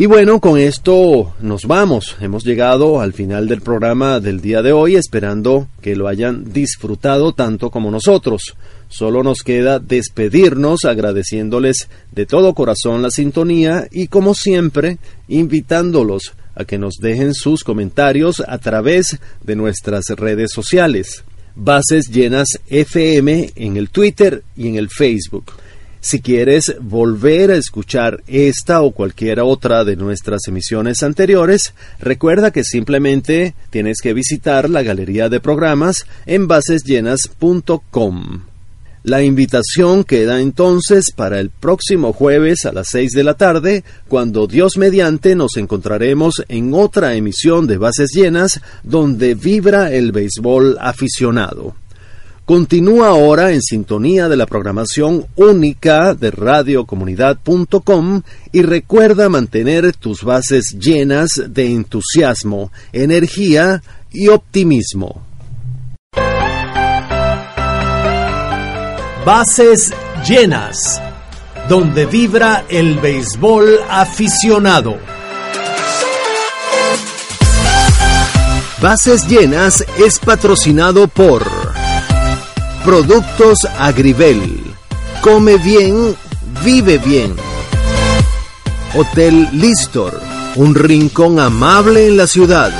Y 0.00 0.06
bueno, 0.06 0.38
con 0.38 0.60
esto 0.60 1.34
nos 1.40 1.64
vamos. 1.64 2.14
Hemos 2.20 2.44
llegado 2.44 3.00
al 3.00 3.12
final 3.12 3.48
del 3.48 3.62
programa 3.62 4.20
del 4.20 4.40
día 4.40 4.62
de 4.62 4.70
hoy, 4.70 4.94
esperando 4.94 5.66
que 5.80 5.96
lo 5.96 6.06
hayan 6.06 6.52
disfrutado 6.52 7.32
tanto 7.32 7.72
como 7.72 7.90
nosotros. 7.90 8.54
Solo 8.88 9.24
nos 9.24 9.40
queda 9.40 9.80
despedirnos 9.80 10.84
agradeciéndoles 10.84 11.88
de 12.12 12.26
todo 12.26 12.54
corazón 12.54 13.02
la 13.02 13.10
sintonía 13.10 13.88
y 13.90 14.06
como 14.06 14.34
siempre 14.34 14.98
invitándolos 15.26 16.32
a 16.54 16.64
que 16.64 16.78
nos 16.78 16.94
dejen 17.02 17.34
sus 17.34 17.64
comentarios 17.64 18.40
a 18.46 18.58
través 18.58 19.18
de 19.42 19.56
nuestras 19.56 20.04
redes 20.10 20.52
sociales. 20.54 21.24
Bases 21.56 22.08
llenas 22.08 22.46
FM 22.68 23.50
en 23.56 23.76
el 23.76 23.90
Twitter 23.90 24.44
y 24.56 24.68
en 24.68 24.76
el 24.76 24.90
Facebook. 24.90 25.54
Si 26.00 26.20
quieres 26.20 26.76
volver 26.80 27.50
a 27.50 27.56
escuchar 27.56 28.22
esta 28.28 28.82
o 28.82 28.92
cualquier 28.92 29.40
otra 29.40 29.84
de 29.84 29.96
nuestras 29.96 30.42
emisiones 30.46 31.02
anteriores, 31.02 31.74
recuerda 31.98 32.52
que 32.52 32.62
simplemente 32.62 33.54
tienes 33.70 33.98
que 34.00 34.14
visitar 34.14 34.70
la 34.70 34.82
galería 34.82 35.28
de 35.28 35.40
programas 35.40 36.06
en 36.26 36.46
basesllenas.com. 36.46 38.42
La 39.04 39.22
invitación 39.22 40.04
queda 40.04 40.40
entonces 40.40 41.12
para 41.14 41.40
el 41.40 41.50
próximo 41.50 42.12
jueves 42.12 42.66
a 42.66 42.72
las 42.72 42.88
6 42.90 43.12
de 43.12 43.24
la 43.24 43.34
tarde, 43.34 43.84
cuando 44.06 44.46
Dios 44.46 44.76
mediante 44.76 45.34
nos 45.34 45.56
encontraremos 45.56 46.42
en 46.48 46.74
otra 46.74 47.14
emisión 47.14 47.66
de 47.66 47.78
Bases 47.78 48.10
Llenas 48.12 48.60
donde 48.82 49.34
vibra 49.34 49.92
el 49.92 50.12
béisbol 50.12 50.76
aficionado. 50.80 51.74
Continúa 52.48 53.08
ahora 53.08 53.52
en 53.52 53.60
sintonía 53.60 54.26
de 54.26 54.34
la 54.34 54.46
programación 54.46 55.26
única 55.36 56.14
de 56.14 56.30
radiocomunidad.com 56.30 58.22
y 58.52 58.62
recuerda 58.62 59.28
mantener 59.28 59.94
tus 59.94 60.22
bases 60.22 60.74
llenas 60.80 61.28
de 61.46 61.70
entusiasmo, 61.70 62.72
energía 62.90 63.82
y 64.10 64.28
optimismo. 64.28 65.26
Bases 69.26 69.92
llenas, 70.26 71.02
donde 71.68 72.06
vibra 72.06 72.64
el 72.70 72.98
béisbol 72.98 73.78
aficionado. 73.90 74.96
Bases 78.80 79.28
llenas 79.28 79.84
es 79.98 80.18
patrocinado 80.18 81.08
por 81.08 81.67
Productos 82.84 83.58
Agribel. 83.78 84.62
Come 85.20 85.56
bien, 85.58 86.16
vive 86.64 86.98
bien. 86.98 87.34
Hotel 88.94 89.48
Listor, 89.52 90.20
un 90.56 90.74
rincón 90.74 91.38
amable 91.40 92.08
en 92.08 92.16
la 92.16 92.26
ciudad. 92.26 92.72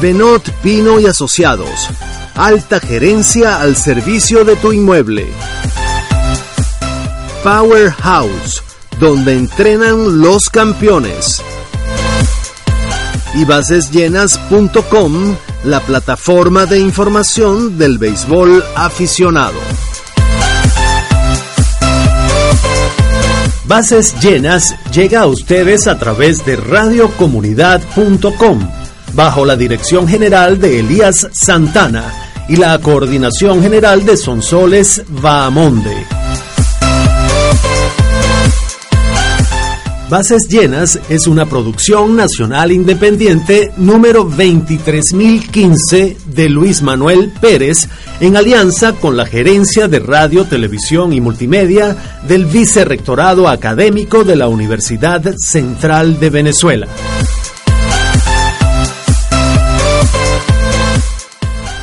Benot 0.00 0.48
Pino 0.62 1.00
y 1.00 1.06
Asociados, 1.06 1.88
alta 2.34 2.78
gerencia 2.78 3.60
al 3.60 3.74
servicio 3.74 4.44
de 4.44 4.56
tu 4.56 4.72
inmueble. 4.72 5.26
Powerhouse, 7.42 8.62
donde 9.00 9.34
entrenan 9.34 10.20
los 10.20 10.48
campeones. 10.50 11.42
Y 13.34 13.44
basesllenas.com 13.44 15.36
la 15.64 15.80
plataforma 15.80 16.66
de 16.66 16.78
información 16.78 17.76
del 17.78 17.98
béisbol 17.98 18.62
aficionado. 18.76 19.58
Bases 23.66 24.14
Llenas 24.20 24.76
llega 24.92 25.22
a 25.22 25.26
ustedes 25.26 25.86
a 25.86 25.98
través 25.98 26.44
de 26.44 26.56
radiocomunidad.com, 26.56 28.68
bajo 29.14 29.46
la 29.46 29.56
dirección 29.56 30.06
general 30.06 30.60
de 30.60 30.80
Elías 30.80 31.28
Santana 31.32 32.12
y 32.48 32.56
la 32.56 32.78
coordinación 32.78 33.62
general 33.62 34.04
de 34.04 34.18
Sonsoles 34.18 35.02
Bahamonde. 35.08 36.03
Bases 40.10 40.48
Llenas 40.48 41.00
es 41.08 41.26
una 41.26 41.46
producción 41.46 42.14
nacional 42.14 42.70
independiente 42.70 43.72
número 43.78 44.24
23015 44.24 46.16
de 46.26 46.48
Luis 46.50 46.82
Manuel 46.82 47.32
Pérez 47.40 47.88
en 48.20 48.36
alianza 48.36 48.92
con 48.92 49.16
la 49.16 49.24
Gerencia 49.24 49.88
de 49.88 50.00
Radio, 50.00 50.44
Televisión 50.44 51.12
y 51.14 51.20
Multimedia 51.20 51.96
del 52.28 52.44
Vicerrectorado 52.44 53.48
Académico 53.48 54.24
de 54.24 54.36
la 54.36 54.48
Universidad 54.48 55.34
Central 55.38 56.20
de 56.20 56.30
Venezuela. 56.30 56.86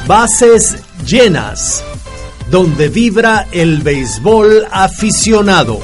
Bases 0.05 0.77
Llenas, 1.05 1.83
donde 2.51 2.89
vibra 2.89 3.47
el 3.51 3.81
béisbol 3.81 4.67
aficionado. 4.71 5.79